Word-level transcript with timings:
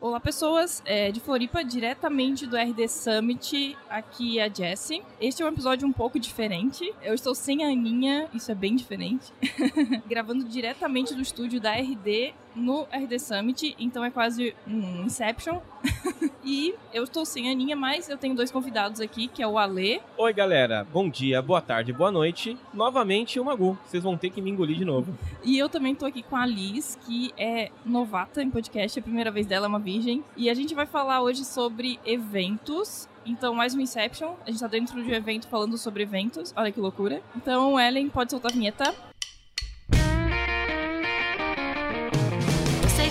Olá, 0.00 0.20
pessoas 0.20 0.80
é, 0.86 1.10
de 1.10 1.18
Floripa, 1.18 1.64
diretamente 1.64 2.46
do 2.46 2.56
RD 2.56 2.86
Summit. 2.86 3.76
Aqui 3.90 4.38
é 4.38 4.44
a 4.44 4.48
Jessie. 4.48 5.02
Este 5.20 5.42
é 5.42 5.44
um 5.44 5.48
episódio 5.48 5.88
um 5.88 5.92
pouco 5.92 6.20
diferente. 6.20 6.94
Eu 7.02 7.14
estou 7.14 7.34
sem 7.34 7.64
a 7.64 7.66
Aninha, 7.66 8.28
isso 8.32 8.48
é 8.52 8.54
bem 8.54 8.76
diferente. 8.76 9.32
Gravando 10.06 10.44
diretamente 10.44 11.14
do 11.14 11.20
estúdio 11.20 11.60
da 11.60 11.72
RD 11.72 12.32
no 12.54 12.86
RD 12.92 13.18
Summit, 13.18 13.76
então 13.78 14.04
é 14.04 14.10
quase 14.10 14.54
um 14.66 15.04
Inception. 15.04 15.60
e 16.44 16.74
eu 16.92 17.04
estou 17.04 17.24
sem 17.24 17.48
a 17.48 17.52
Aninha, 17.52 17.76
mas 17.76 18.08
eu 18.08 18.16
tenho 18.16 18.34
dois 18.34 18.50
convidados 18.50 19.00
aqui, 19.00 19.28
que 19.28 19.42
é 19.42 19.46
o 19.46 19.58
Ale. 19.58 20.00
Oi, 20.16 20.32
galera. 20.32 20.86
Bom 20.92 21.08
dia, 21.08 21.40
boa 21.40 21.60
tarde, 21.60 21.92
boa 21.92 22.10
noite. 22.10 22.56
Novamente 22.72 23.38
o 23.38 23.44
Magu. 23.44 23.78
Vocês 23.86 24.02
vão 24.02 24.16
ter 24.16 24.30
que 24.30 24.40
me 24.40 24.50
engolir 24.50 24.76
de 24.76 24.84
novo. 24.84 25.16
E 25.44 25.58
eu 25.58 25.68
também 25.68 25.94
tô 25.94 26.06
aqui 26.06 26.22
com 26.22 26.36
a 26.36 26.46
Liz, 26.46 26.98
que 27.06 27.32
é 27.36 27.70
novata 27.84 28.42
em 28.42 28.50
podcast, 28.50 28.98
é 28.98 29.00
a 29.00 29.02
primeira 29.02 29.30
vez 29.30 29.46
dela 29.46 29.66
é 29.66 29.68
uma 29.68 29.78
virgem. 29.78 30.24
E 30.36 30.50
a 30.50 30.54
gente 30.54 30.74
vai 30.74 30.86
falar 30.86 31.22
hoje 31.22 31.44
sobre 31.44 31.98
eventos. 32.04 33.08
Então, 33.24 33.54
mais 33.54 33.74
um 33.74 33.80
Inception. 33.80 34.34
A 34.46 34.50
gente 34.50 34.60
tá 34.60 34.66
dentro 34.66 35.02
de 35.02 35.10
um 35.10 35.14
evento 35.14 35.48
falando 35.48 35.76
sobre 35.76 36.02
eventos. 36.02 36.52
Olha 36.56 36.72
que 36.72 36.80
loucura. 36.80 37.20
Então, 37.36 37.78
Ellen, 37.78 38.08
pode 38.08 38.30
soltar 38.30 38.50
a 38.50 38.54
vinheta. 38.54 38.94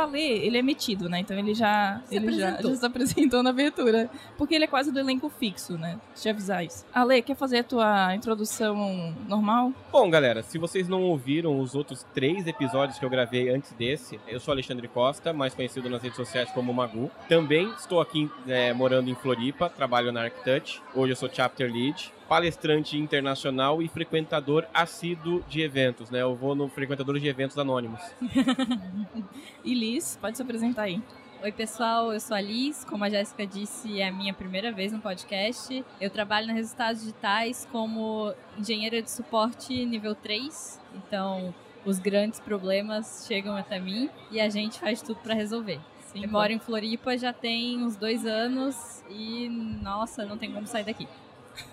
O 0.00 0.02
Ale, 0.02 0.20
ele 0.22 0.56
é 0.56 0.62
metido, 0.62 1.08
né? 1.08 1.20
Então 1.20 1.38
ele 1.38 1.54
já 1.54 2.00
Se 2.06 2.16
ele 2.16 2.32
já, 2.32 2.48
apresentou. 2.48 2.70
já 2.72 2.76
se 2.78 2.86
apresentou 2.86 3.42
na 3.42 3.50
abertura. 3.50 4.10
Porque 4.38 4.54
ele 4.54 4.64
é 4.64 4.66
quase 4.66 4.90
do 4.90 4.98
elenco 4.98 5.28
fixo, 5.28 5.76
né? 5.76 6.00
Deixa 6.14 6.28
eu 6.30 6.32
avisar 6.32 6.64
isso. 6.64 6.86
Ale, 6.92 7.20
quer 7.22 7.36
fazer 7.36 7.58
a 7.58 7.64
tua 7.64 8.14
introdução 8.14 9.14
normal? 9.28 9.72
Bom, 9.92 10.08
galera, 10.08 10.42
se 10.42 10.56
vocês 10.58 10.88
não 10.88 11.02
ouviram 11.02 11.60
os 11.60 11.74
outros 11.74 12.04
três 12.14 12.46
episódios 12.46 12.98
que 12.98 13.04
eu 13.04 13.10
gravei 13.10 13.50
antes 13.50 13.72
desse, 13.72 14.18
eu 14.26 14.40
sou 14.40 14.52
Alexandre 14.52 14.88
Costa, 14.88 15.32
mais 15.32 15.54
conhecido 15.54 15.90
nas 15.90 16.02
redes 16.02 16.16
sociais 16.16 16.50
como 16.50 16.72
Magu. 16.72 17.10
Também 17.28 17.68
estou 17.78 18.00
aqui 18.00 18.30
é, 18.48 18.72
morando 18.72 19.10
em 19.10 19.14
Floripa, 19.14 19.68
trabalho 19.68 20.10
na 20.12 20.22
ArcTouch. 20.22 20.80
Hoje 20.94 21.12
eu 21.12 21.16
sou 21.16 21.28
Chapter 21.30 21.70
Lead. 21.70 22.12
Palestrante 22.30 22.96
internacional 22.96 23.82
e 23.82 23.88
frequentador 23.88 24.64
assíduo 24.72 25.44
de 25.48 25.62
eventos, 25.62 26.10
né? 26.10 26.22
Eu 26.22 26.36
vou 26.36 26.54
no 26.54 26.68
frequentador 26.68 27.18
de 27.18 27.26
eventos 27.26 27.58
anônimos. 27.58 28.00
E 29.64 29.74
Liz, 29.74 30.16
pode 30.20 30.36
se 30.36 30.42
apresentar 30.44 30.82
aí. 30.82 31.02
Oi, 31.42 31.50
pessoal, 31.50 32.12
eu 32.12 32.20
sou 32.20 32.36
a 32.36 32.40
Liz. 32.40 32.84
Como 32.84 33.02
a 33.02 33.10
Jéssica 33.10 33.44
disse, 33.44 34.00
é 34.00 34.06
a 34.06 34.12
minha 34.12 34.32
primeira 34.32 34.70
vez 34.70 34.92
no 34.92 35.00
podcast. 35.00 35.84
Eu 36.00 36.08
trabalho 36.08 36.46
na 36.46 36.52
Resultados 36.52 37.00
Digitais 37.00 37.66
como 37.72 38.32
engenheira 38.56 39.02
de 39.02 39.10
suporte 39.10 39.84
nível 39.84 40.14
3. 40.14 40.80
Então, 40.94 41.52
os 41.84 41.98
grandes 41.98 42.38
problemas 42.38 43.24
chegam 43.26 43.56
até 43.56 43.80
mim 43.80 44.08
e 44.30 44.40
a 44.40 44.48
gente 44.48 44.78
faz 44.78 45.02
tudo 45.02 45.18
para 45.18 45.34
resolver. 45.34 45.80
Sim, 46.12 46.22
Eu 46.22 46.30
moro 46.30 46.52
em 46.52 46.60
Floripa 46.60 47.18
já 47.18 47.32
tem 47.32 47.82
uns 47.82 47.96
dois 47.96 48.24
anos 48.24 49.02
e, 49.10 49.48
nossa, 49.82 50.24
não 50.24 50.38
tem 50.38 50.52
como 50.52 50.66
sair 50.68 50.84
daqui. 50.84 51.08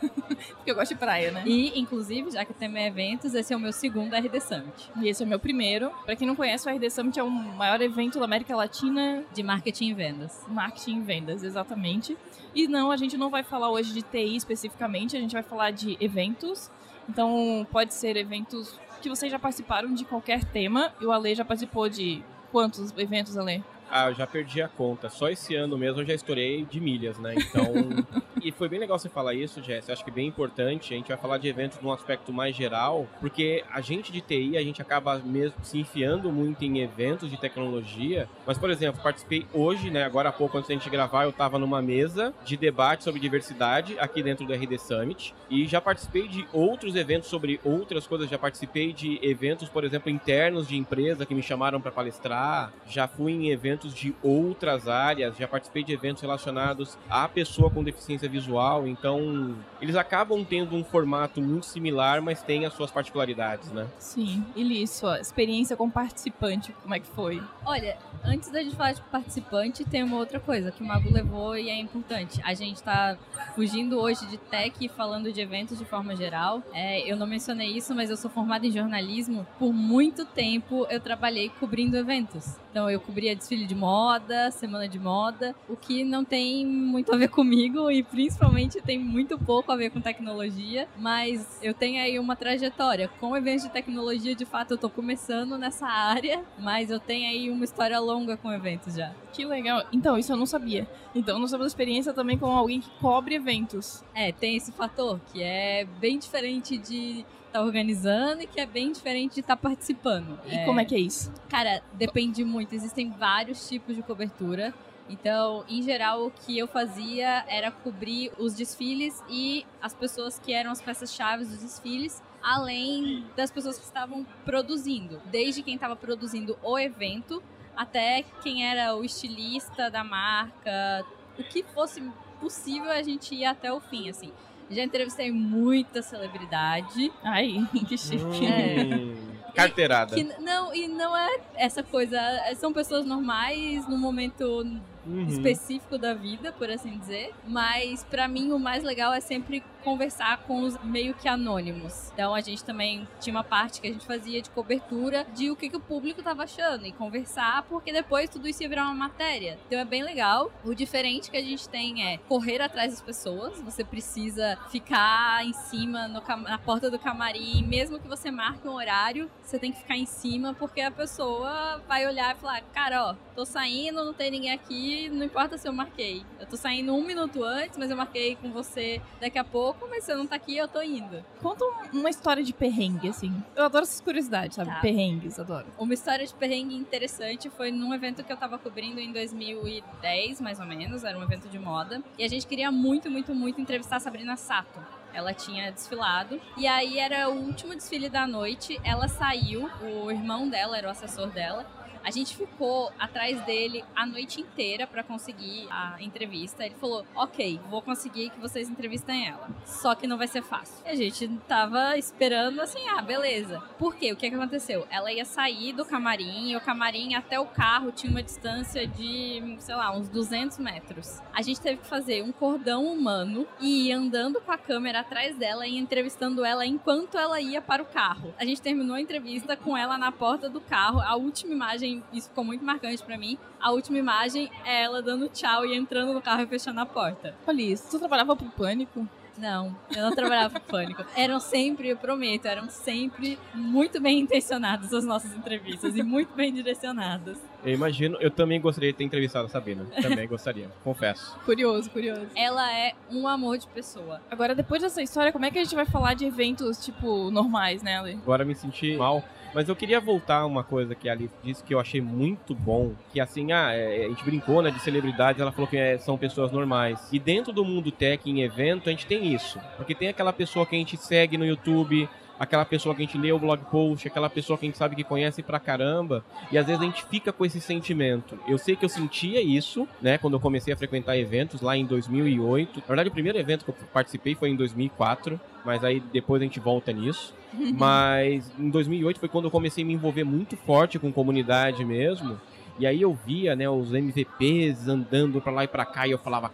Porque 0.57 0.71
eu 0.71 0.75
gosto 0.75 0.89
de 0.89 0.99
praia, 0.99 1.31
né? 1.31 1.43
E, 1.45 1.79
inclusive, 1.79 2.31
já 2.31 2.43
que 2.43 2.53
tem 2.53 2.75
eventos, 2.85 3.33
esse 3.33 3.53
é 3.53 3.57
o 3.57 3.59
meu 3.59 3.71
segundo 3.71 4.13
RD 4.15 4.39
Summit 4.39 4.91
E 5.01 5.07
esse 5.07 5.23
é 5.23 5.25
o 5.25 5.29
meu 5.29 5.39
primeiro. 5.39 5.91
Pra 6.05 6.15
quem 6.15 6.27
não 6.27 6.35
conhece, 6.35 6.67
o 6.67 6.73
RD 6.73 6.89
Summit 6.89 7.19
é 7.19 7.23
o 7.23 7.29
maior 7.29 7.81
evento 7.81 8.19
da 8.19 8.25
América 8.25 8.55
Latina 8.55 9.23
de 9.33 9.43
marketing 9.43 9.89
e 9.89 9.93
vendas. 9.93 10.43
Marketing 10.47 10.97
e 10.97 11.01
vendas, 11.01 11.43
exatamente. 11.43 12.17
E 12.53 12.67
não, 12.67 12.91
a 12.91 12.97
gente 12.97 13.17
não 13.17 13.29
vai 13.29 13.43
falar 13.43 13.69
hoje 13.69 13.93
de 13.93 14.01
TI 14.01 14.35
especificamente, 14.35 15.15
a 15.15 15.19
gente 15.19 15.33
vai 15.33 15.43
falar 15.43 15.71
de 15.71 15.97
eventos. 15.99 16.69
Então, 17.09 17.65
pode 17.71 17.93
ser 17.93 18.17
eventos 18.17 18.77
que 19.01 19.09
vocês 19.09 19.31
já 19.31 19.39
participaram 19.39 19.93
de 19.93 20.03
qualquer 20.03 20.43
tema. 20.43 20.93
E 20.99 21.05
o 21.05 21.11
Ale 21.11 21.33
já 21.35 21.45
participou 21.45 21.87
de 21.87 22.23
quantos 22.51 22.93
eventos, 22.97 23.37
Ale? 23.37 23.63
Ah, 23.89 24.09
eu 24.09 24.15
já 24.15 24.27
perdi 24.27 24.61
a 24.61 24.67
conta. 24.67 25.09
Só 25.09 25.29
esse 25.29 25.55
ano 25.55 25.77
mesmo 25.77 26.01
eu 26.01 26.05
já 26.05 26.13
estourei 26.13 26.65
de 26.65 26.79
milhas, 26.79 27.17
né? 27.17 27.35
Então. 27.35 27.65
e 28.43 28.51
foi 28.51 28.67
bem 28.69 28.79
legal 28.79 28.97
você 28.97 29.09
falar 29.09 29.33
isso, 29.33 29.61
Jess. 29.61 29.87
Eu 29.87 29.93
acho 29.93 30.03
que 30.03 30.09
é 30.09 30.13
bem 30.13 30.27
importante. 30.27 30.93
A 30.93 30.97
gente 30.97 31.07
vai 31.07 31.17
falar 31.17 31.37
de 31.37 31.47
eventos 31.47 31.79
num 31.81 31.91
aspecto 31.91 32.33
mais 32.33 32.55
geral, 32.55 33.07
porque 33.19 33.63
a 33.71 33.81
gente 33.81 34.11
de 34.11 34.21
TI, 34.21 34.57
a 34.57 34.63
gente 34.63 34.81
acaba 34.81 35.17
mesmo 35.19 35.57
se 35.63 35.77
enfiando 35.77 36.31
muito 36.31 36.63
em 36.63 36.79
eventos 36.79 37.29
de 37.29 37.37
tecnologia. 37.37 38.27
Mas, 38.45 38.57
por 38.57 38.69
exemplo, 38.69 39.01
participei 39.01 39.45
hoje, 39.53 39.89
né? 39.89 40.03
Agora 40.03 40.29
há 40.29 40.33
pouco, 40.33 40.57
antes 40.57 40.67
da 40.67 40.73
gente 40.73 40.89
gravar, 40.89 41.23
eu 41.23 41.31
tava 41.31 41.57
numa 41.57 41.81
mesa 41.81 42.33
de 42.45 42.57
debate 42.57 43.03
sobre 43.03 43.19
diversidade 43.19 43.97
aqui 43.99 44.21
dentro 44.21 44.45
do 44.45 44.53
RD 44.53 44.77
Summit. 44.77 45.33
E 45.49 45.65
já 45.67 45.79
participei 45.79 46.27
de 46.27 46.47
outros 46.51 46.95
eventos 46.95 47.29
sobre 47.29 47.59
outras 47.63 48.05
coisas. 48.05 48.29
Já 48.29 48.37
participei 48.37 48.93
de 48.93 49.19
eventos, 49.21 49.69
por 49.69 49.83
exemplo, 49.83 50.09
internos 50.09 50.67
de 50.67 50.75
empresa 50.75 51.25
que 51.25 51.33
me 51.33 51.41
chamaram 51.41 51.79
para 51.79 51.91
palestrar. 51.91 52.73
Já 52.87 53.07
fui 53.07 53.31
em 53.31 53.49
eventos 53.49 53.76
de 53.85 54.15
outras 54.23 54.87
áreas, 54.87 55.37
já 55.37 55.47
participei 55.47 55.83
de 55.83 55.93
eventos 55.93 56.21
relacionados 56.21 56.97
à 57.09 57.27
pessoa 57.27 57.69
com 57.69 57.83
deficiência 57.83 58.27
visual, 58.27 58.87
então 58.87 59.55
eles 59.81 59.95
acabam 59.95 60.43
tendo 60.43 60.75
um 60.75 60.83
formato 60.83 61.41
muito 61.41 61.65
similar, 61.65 62.21
mas 62.21 62.41
tem 62.41 62.65
as 62.65 62.73
suas 62.73 62.91
particularidades, 62.91 63.71
né? 63.71 63.87
Sim. 63.99 64.43
E 64.55 64.63
Liz, 64.63 64.91
sua 64.91 65.19
experiência 65.19 65.75
como 65.75 65.91
participante, 65.91 66.73
como 66.81 66.95
é 66.95 66.99
que 66.99 67.07
foi? 67.07 67.41
Olha, 67.65 67.97
antes 68.23 68.49
da 68.49 68.61
gente 68.61 68.75
falar 68.75 68.93
de 68.93 69.01
participante, 69.01 69.85
tem 69.85 70.03
uma 70.03 70.17
outra 70.17 70.39
coisa 70.39 70.71
que 70.71 70.81
o 70.81 70.85
Mago 70.85 71.11
levou 71.11 71.57
e 71.57 71.69
é 71.69 71.79
importante. 71.79 72.41
A 72.43 72.53
gente 72.53 72.81
tá 72.81 73.17
fugindo 73.55 73.99
hoje 73.99 74.25
de 74.27 74.37
tech 74.37 74.73
e 74.79 74.89
falando 74.89 75.31
de 75.31 75.41
eventos 75.41 75.77
de 75.77 75.85
forma 75.85 76.15
geral. 76.15 76.61
É, 76.73 76.99
eu 77.09 77.15
não 77.15 77.27
mencionei 77.27 77.69
isso, 77.69 77.93
mas 77.93 78.09
eu 78.09 78.17
sou 78.17 78.29
formada 78.29 78.65
em 78.65 78.71
jornalismo. 78.71 79.45
Por 79.59 79.73
muito 79.73 80.25
tempo 80.25 80.85
eu 80.89 80.99
trabalhei 80.99 81.49
cobrindo 81.59 81.97
eventos. 81.97 82.57
Então 82.77 82.91
eu 82.91 82.99
cobria 82.99 83.35
desfile 83.35 83.65
de 83.65 83.73
moda, 83.73 84.51
semana 84.51 84.87
de 84.87 84.99
moda, 84.99 85.55
o 85.67 85.75
que 85.75 86.03
não 86.03 86.23
tem 86.23 86.63
muito 86.63 87.11
a 87.11 87.17
ver 87.17 87.27
comigo 87.27 87.89
e 87.89 88.03
principalmente 88.03 88.79
tem 88.79 88.99
muito 88.99 89.35
pouco 89.39 89.71
a 89.71 89.75
ver 89.75 89.89
com 89.89 89.99
tecnologia, 89.99 90.87
mas 90.95 91.57
eu 91.63 91.73
tenho 91.73 91.99
aí 91.99 92.19
uma 92.19 92.35
trajetória. 92.35 93.09
Com 93.19 93.35
eventos 93.35 93.63
de 93.63 93.71
tecnologia, 93.71 94.35
de 94.35 94.45
fato, 94.45 94.75
eu 94.75 94.77
tô 94.77 94.91
começando 94.91 95.57
nessa 95.57 95.87
área, 95.87 96.45
mas 96.59 96.91
eu 96.91 96.99
tenho 96.99 97.27
aí 97.27 97.49
uma 97.49 97.65
história 97.65 97.99
longa 97.99 98.37
com 98.37 98.53
eventos 98.53 98.93
já. 98.93 99.11
Que 99.33 99.43
legal. 99.43 99.83
Então, 99.91 100.15
isso 100.15 100.31
eu 100.31 100.37
não 100.37 100.45
sabia. 100.45 100.87
Então, 101.15 101.39
nós 101.39 101.49
temos 101.49 101.65
experiência 101.65 102.13
também 102.13 102.37
com 102.37 102.51
alguém 102.51 102.79
que 102.79 102.91
cobre 103.01 103.33
eventos. 103.33 104.03
É, 104.13 104.31
tem 104.31 104.55
esse 104.55 104.71
fator 104.71 105.19
que 105.33 105.41
é 105.41 105.83
bem 105.99 106.19
diferente 106.19 106.77
de 106.77 107.25
estar 107.57 107.61
organizando 107.61 108.43
e 108.43 108.47
que 108.47 108.59
é 108.59 108.65
bem 108.65 108.91
diferente 108.91 109.35
de 109.35 109.39
estar 109.41 109.57
participando. 109.57 110.39
E 110.45 110.63
como 110.65 110.79
é 110.79 110.85
que 110.85 110.95
é 110.95 110.99
isso? 110.99 111.33
Cara, 111.49 111.81
depende 111.93 112.43
muito. 112.43 112.73
Existem 112.73 113.09
vários 113.09 113.67
tipos 113.67 113.95
de 113.95 114.03
cobertura. 114.03 114.73
Então, 115.09 115.63
em 115.69 115.81
geral, 115.81 116.27
o 116.27 116.31
que 116.31 116.57
eu 116.57 116.67
fazia 116.67 117.45
era 117.47 117.71
cobrir 117.71 118.31
os 118.37 118.53
desfiles 118.53 119.23
e 119.29 119.65
as 119.81 119.93
pessoas 119.93 120.37
que 120.37 120.53
eram 120.53 120.71
as 120.71 120.81
peças-chave 120.81 121.45
dos 121.45 121.59
desfiles, 121.59 122.21
além 122.43 123.25
das 123.35 123.49
pessoas 123.49 123.77
que 123.77 123.85
estavam 123.85 124.25
produzindo. 124.43 125.21
Desde 125.25 125.63
quem 125.63 125.75
estava 125.75 125.95
produzindo 125.95 126.57
o 126.61 126.77
evento 126.77 127.41
até 127.75 128.23
quem 128.41 128.67
era 128.67 128.95
o 128.95 129.03
estilista 129.03 129.89
da 129.89 130.03
marca. 130.03 131.05
O 131.39 131.43
que 131.43 131.63
fosse 131.63 132.01
possível, 132.41 132.91
a 132.91 133.01
gente 133.01 133.33
ia 133.33 133.51
até 133.51 133.71
o 133.71 133.79
fim, 133.79 134.09
assim. 134.09 134.33
Já 134.69 134.83
entrevistei 134.83 135.31
muita 135.31 136.01
celebridade. 136.01 137.11
Ai, 137.23 137.65
que 137.87 137.97
chique. 137.97 138.45
É. 138.45 138.83
Hum, 138.95 139.15
carteirada. 139.55 140.13
Que, 140.15 140.23
não, 140.41 140.73
e 140.75 140.87
não 140.87 141.15
é 141.15 141.37
essa 141.55 141.81
coisa. 141.83 142.19
São 142.57 142.71
pessoas 142.73 143.05
normais 143.05 143.87
no 143.87 143.97
momento 143.97 144.65
Uhum. 145.05 145.25
específico 145.25 145.97
da 145.97 146.13
vida, 146.13 146.51
por 146.51 146.69
assim 146.69 146.97
dizer. 146.97 147.33
Mas 147.47 148.03
pra 148.03 148.27
mim 148.27 148.51
o 148.51 148.59
mais 148.59 148.83
legal 148.83 149.13
é 149.13 149.21
sempre 149.21 149.63
conversar 149.87 150.39
com 150.39 150.63
os 150.63 150.77
meio 150.83 151.13
que 151.13 151.29
anônimos. 151.29 152.11
Então 152.11 152.35
a 152.35 152.41
gente 152.41 152.61
também 152.61 153.07
tinha 153.21 153.33
uma 153.33 153.43
parte 153.43 153.79
que 153.79 153.87
a 153.87 153.91
gente 153.93 154.05
fazia 154.05 154.41
de 154.41 154.49
cobertura 154.49 155.25
de 155.33 155.49
o 155.49 155.55
que, 155.55 155.69
que 155.69 155.77
o 155.77 155.79
público 155.79 156.21
tava 156.21 156.43
achando 156.43 156.85
e 156.85 156.91
conversar, 156.91 157.63
porque 157.69 157.93
depois 157.93 158.29
tudo 158.29 158.49
isso 158.49 158.61
ia 158.61 158.67
virar 158.67 158.83
uma 158.83 158.93
matéria. 158.93 159.57
Então 159.65 159.79
é 159.79 159.85
bem 159.85 160.03
legal. 160.03 160.51
O 160.65 160.75
diferente 160.75 161.31
que 161.31 161.37
a 161.37 161.41
gente 161.41 161.69
tem 161.69 162.05
é 162.05 162.17
correr 162.17 162.61
atrás 162.61 162.91
das 162.91 163.01
pessoas. 163.01 163.61
Você 163.61 163.81
precisa 163.81 164.57
ficar 164.69 165.45
em 165.45 165.53
cima 165.53 166.09
no 166.09 166.21
na 166.39 166.57
porta 166.57 166.91
do 166.91 166.99
camarim, 166.99 167.63
mesmo 167.65 167.97
que 167.97 168.09
você 168.09 168.29
marque 168.29 168.67
um 168.67 168.73
horário, 168.73 169.31
você 169.41 169.57
tem 169.57 169.71
que 169.71 169.79
ficar 169.79 169.95
em 169.95 170.05
cima, 170.05 170.53
porque 170.53 170.81
a 170.81 170.91
pessoa 170.91 171.81
vai 171.87 172.05
olhar 172.05 172.35
e 172.35 172.39
falar, 172.39 172.61
cara, 172.73 173.11
ó, 173.11 173.15
tô 173.33 173.45
saindo, 173.45 174.03
não 174.03 174.13
tem 174.13 174.29
ninguém 174.29 174.51
aqui, 174.51 175.09
não 175.09 175.25
importa 175.25 175.57
se 175.57 175.65
eu 175.65 175.71
marquei. 175.71 176.25
Eu 176.39 176.45
tô 176.45 176.57
saindo 176.57 176.93
um 176.93 177.05
minuto 177.05 177.41
antes, 177.43 177.77
mas 177.77 177.89
eu 177.89 177.95
marquei 177.95 178.35
com 178.35 178.51
você 178.51 179.01
daqui 179.21 179.37
a 179.37 179.43
pouco, 179.43 179.76
mas 179.89 180.03
você 180.03 180.15
não 180.15 180.25
tá 180.25 180.35
aqui, 180.37 180.57
eu 180.57 180.67
tô 180.67 180.81
indo. 180.81 181.23
Conta 181.41 181.63
um- 181.65 181.99
uma 181.99 182.09
história 182.09 182.43
de 182.43 182.53
perrengue, 182.53 183.09
assim. 183.09 183.31
Eu 183.55 183.65
adoro 183.65 183.83
essas 183.83 184.01
curiosidades, 184.01 184.55
sabe? 184.55 184.71
Tá. 184.71 184.79
Perrengues, 184.79 185.37
adoro. 185.39 185.65
Uma 185.77 185.93
história 185.93 186.25
de 186.25 186.33
perrengue 186.33 186.75
interessante 186.75 187.49
foi 187.49 187.69
num 187.71 187.93
evento 187.93 188.23
que 188.23 188.31
eu 188.31 188.37
tava 188.37 188.57
cobrindo 188.57 188.99
em 188.99 189.11
2010, 189.11 190.41
mais 190.41 190.59
ou 190.59 190.65
menos, 190.65 191.03
era 191.03 191.17
um 191.17 191.23
evento 191.23 191.47
de 191.49 191.59
moda. 191.59 192.01
E 192.17 192.23
a 192.23 192.27
gente 192.27 192.47
queria 192.47 192.71
muito, 192.71 193.09
muito, 193.11 193.33
muito 193.35 193.59
entrevistar 193.61 193.97
a 193.97 193.99
Sabrina 193.99 194.35
Sato. 194.35 194.79
Ela 195.13 195.33
tinha 195.33 195.71
desfilado. 195.71 196.39
E 196.57 196.67
aí 196.67 196.99
era 196.99 197.29
o 197.29 197.33
último 197.33 197.73
desfile 197.75 198.09
da 198.09 198.27
noite. 198.27 198.79
Ela 198.83 199.07
saiu, 199.07 199.69
o 199.81 200.11
irmão 200.11 200.47
dela 200.47 200.77
era 200.77 200.87
o 200.87 200.91
assessor 200.91 201.27
dela. 201.27 201.65
A 202.07 202.09
gente 202.09 202.37
ficou 202.37 202.89
atrás 202.97 203.41
dele 203.41 203.83
a 203.93 204.05
noite 204.05 204.39
inteira 204.39 204.87
pra 204.87 205.03
conseguir 205.03 205.67
a 205.69 205.97
entrevista. 205.99 206.65
Ele 206.65 206.75
falou: 206.75 207.05
Ok, 207.13 207.59
vou 207.69 207.81
conseguir 207.81 208.29
que 208.29 208.39
vocês 208.39 208.69
entrevistem 208.69 209.27
ela. 209.27 209.49
Só 209.65 209.93
que 209.93 210.07
não 210.07 210.17
vai 210.17 210.29
ser 210.29 210.41
fácil. 210.41 210.77
E 210.85 210.89
a 210.89 210.95
gente 210.95 211.27
tava 211.49 211.97
esperando 211.97 212.61
assim: 212.61 212.87
ah, 212.87 213.01
beleza. 213.01 213.61
Por 213.77 213.93
quê? 213.93 214.13
O 214.13 214.15
que, 214.15 214.29
que 214.29 214.35
aconteceu? 214.37 214.87
Ela 214.89 215.11
ia 215.11 215.25
sair 215.25 215.73
do 215.73 215.83
camarim 215.83 216.51
e 216.51 216.55
o 216.55 216.61
camarim 216.61 217.13
até 217.13 217.37
o 217.37 217.45
carro 217.45 217.91
tinha 217.91 218.09
uma 218.09 218.23
distância 218.23 218.87
de, 218.87 219.57
sei 219.59 219.75
lá, 219.75 219.91
uns 219.91 220.07
200 220.07 220.59
metros. 220.59 221.21
A 221.33 221.41
gente 221.41 221.59
teve 221.59 221.81
que 221.81 221.87
fazer 221.87 222.23
um 222.23 222.31
cordão 222.31 222.85
humano 222.85 223.45
e 223.59 223.89
ir 223.89 223.91
andando 223.91 224.39
com 224.39 224.51
a 224.53 224.57
câmera 224.57 225.01
atrás 225.01 225.35
dela 225.35 225.67
e 225.67 225.77
entrevistando 225.77 226.45
ela 226.45 226.65
enquanto 226.65 227.17
ela 227.17 227.41
ia 227.41 227.61
para 227.61 227.83
o 227.83 227.85
carro. 227.85 228.33
A 228.39 228.45
gente 228.45 228.61
terminou 228.61 228.95
a 228.95 229.01
entrevista 229.01 229.57
com 229.57 229.77
ela 229.77 229.97
na 229.97 230.09
porta 230.09 230.47
do 230.47 230.61
carro. 230.61 231.01
A 231.01 231.17
última 231.17 231.53
imagem, 231.53 231.96
isso 232.13 232.29
ficou 232.29 232.43
muito 232.43 232.63
marcante 232.63 233.03
pra 233.03 233.17
mim. 233.17 233.37
A 233.59 233.71
última 233.71 233.97
imagem 233.97 234.51
é 234.65 234.83
ela 234.83 235.01
dando 235.01 235.29
tchau 235.29 235.65
e 235.65 235.75
entrando 235.75 236.13
no 236.13 236.21
carro 236.21 236.43
e 236.43 236.47
fechando 236.47 236.79
a 236.79 236.85
porta. 236.85 237.35
Olha 237.45 237.61
isso. 237.61 237.89
Tu 237.89 237.99
trabalhava 237.99 238.35
pro 238.35 238.49
Pânico? 238.49 239.07
Não, 239.37 239.75
eu 239.95 240.01
não 240.01 240.11
trabalhava 240.15 240.59
pro 240.59 240.69
Pânico. 240.69 241.05
Eram 241.15 241.39
sempre, 241.39 241.89
eu 241.89 241.97
prometo, 241.97 242.47
eram 242.47 242.67
sempre 242.69 243.37
muito 243.53 244.01
bem 244.01 244.19
intencionadas 244.19 244.91
as 244.91 245.05
nossas 245.05 245.31
entrevistas 245.31 245.95
e 245.95 246.01
muito 246.01 246.33
bem 246.33 246.51
direcionadas. 246.51 247.37
Eu 247.63 247.73
imagino, 247.73 248.17
eu 248.19 248.31
também 248.31 248.59
gostaria 248.59 248.91
de 248.91 248.97
ter 248.97 249.03
entrevistado 249.03 249.45
a 249.45 249.49
Sabina. 249.49 249.85
Também 250.01 250.27
gostaria, 250.27 250.69
confesso. 250.83 251.37
Curioso, 251.45 251.89
curioso. 251.91 252.27
Ela 252.35 252.71
é 252.73 252.93
um 253.11 253.27
amor 253.27 253.57
de 253.57 253.67
pessoa. 253.67 254.21
Agora, 254.31 254.55
depois 254.55 254.81
dessa 254.81 255.01
história, 255.01 255.31
como 255.31 255.45
é 255.45 255.51
que 255.51 255.59
a 255.59 255.63
gente 255.63 255.75
vai 255.75 255.85
falar 255.85 256.13
de 256.15 256.25
eventos, 256.25 256.83
tipo, 256.83 257.29
normais, 257.29 257.83
né, 257.83 257.97
Ale? 257.97 258.13
Agora 258.13 258.43
me 258.43 258.55
senti 258.55 258.95
mal. 258.97 259.23
Mas 259.57 259.67
eu 259.67 259.75
queria 259.75 259.99
voltar 259.99 260.41
a 260.41 260.45
uma 260.45 260.63
coisa 260.63 260.93
que 260.93 261.09
a 261.09 261.13
Alice 261.13 261.33
disse 261.43 261.63
que 261.63 261.73
eu 261.73 261.79
achei 261.79 261.99
muito 261.99 262.53
bom. 262.53 262.93
Que 263.11 263.19
assim, 263.19 263.51
ah, 263.51 263.73
é, 263.73 264.05
a 264.05 264.07
gente 264.07 264.23
brincou, 264.23 264.61
né, 264.61 264.69
de 264.69 264.79
celebridades. 264.79 265.41
Ela 265.41 265.51
falou 265.51 265.67
que 265.67 265.75
é, 265.75 265.97
são 265.97 266.15
pessoas 266.15 266.51
normais. 266.51 266.99
E 267.11 267.17
dentro 267.17 267.51
do 267.51 267.65
mundo 267.65 267.89
tech, 267.89 268.29
em 268.29 268.43
evento, 268.43 268.87
a 268.87 268.91
gente 268.91 269.07
tem 269.07 269.33
isso. 269.33 269.59
Porque 269.75 269.95
tem 269.95 270.09
aquela 270.09 270.31
pessoa 270.31 270.63
que 270.63 270.75
a 270.75 270.77
gente 270.77 270.95
segue 270.95 271.39
no 271.39 271.43
YouTube, 271.43 272.07
aquela 272.39 272.65
pessoa 272.65 272.93
que 272.95 273.01
a 273.01 273.05
gente 273.05 273.17
lê 273.17 273.31
o 273.31 273.39
blog 273.39 273.61
post, 273.71 274.07
aquela 274.07 274.29
pessoa 274.29 274.57
que 274.57 274.65
a 274.65 274.69
gente 274.69 274.77
sabe 274.77 274.95
que 274.95 275.03
conhece 275.03 275.41
pra 275.41 275.59
caramba, 275.59 276.23
e 276.51 276.57
às 276.57 276.65
vezes 276.65 276.81
a 276.81 276.85
gente 276.85 277.03
fica 277.05 277.31
com 277.33 277.45
esse 277.45 277.59
sentimento. 277.59 278.37
Eu 278.47 278.57
sei 278.57 278.75
que 278.75 278.85
eu 278.85 278.89
sentia 278.89 279.41
isso, 279.41 279.87
né, 280.01 280.17
quando 280.17 280.35
eu 280.35 280.39
comecei 280.39 280.73
a 280.73 280.77
frequentar 280.77 281.17
eventos 281.17 281.61
lá 281.61 281.75
em 281.75 281.85
2008. 281.85 282.79
Na 282.81 282.87
verdade, 282.87 283.09
o 283.09 283.13
primeiro 283.13 283.37
evento 283.37 283.65
que 283.65 283.71
eu 283.71 283.75
participei 283.93 284.35
foi 284.35 284.49
em 284.49 284.55
2004, 284.55 285.39
mas 285.65 285.83
aí 285.83 285.99
depois 285.99 286.41
a 286.41 286.45
gente 286.45 286.59
volta 286.59 286.91
nisso. 286.91 287.33
Mas 287.77 288.51
em 288.59 288.69
2008 288.69 289.19
foi 289.21 289.29
quando 289.29 289.45
eu 289.45 289.51
comecei 289.51 289.81
a 289.83 289.87
me 289.87 289.93
envolver 289.93 290.25
muito 290.25 290.57
forte 290.57 290.99
com 290.99 291.11
comunidade 291.13 291.83
mesmo. 291.85 292.39
E 292.77 292.85
aí 292.85 293.01
eu 293.01 293.17
via, 293.25 293.55
né, 293.55 293.69
os 293.69 293.93
MVPs 293.93 294.87
andando 294.87 295.41
pra 295.41 295.51
lá 295.51 295.63
e 295.63 295.67
pra 295.67 295.85
cá 295.85 296.05
e 296.05 296.11
eu 296.11 296.19
falava, 296.19 296.51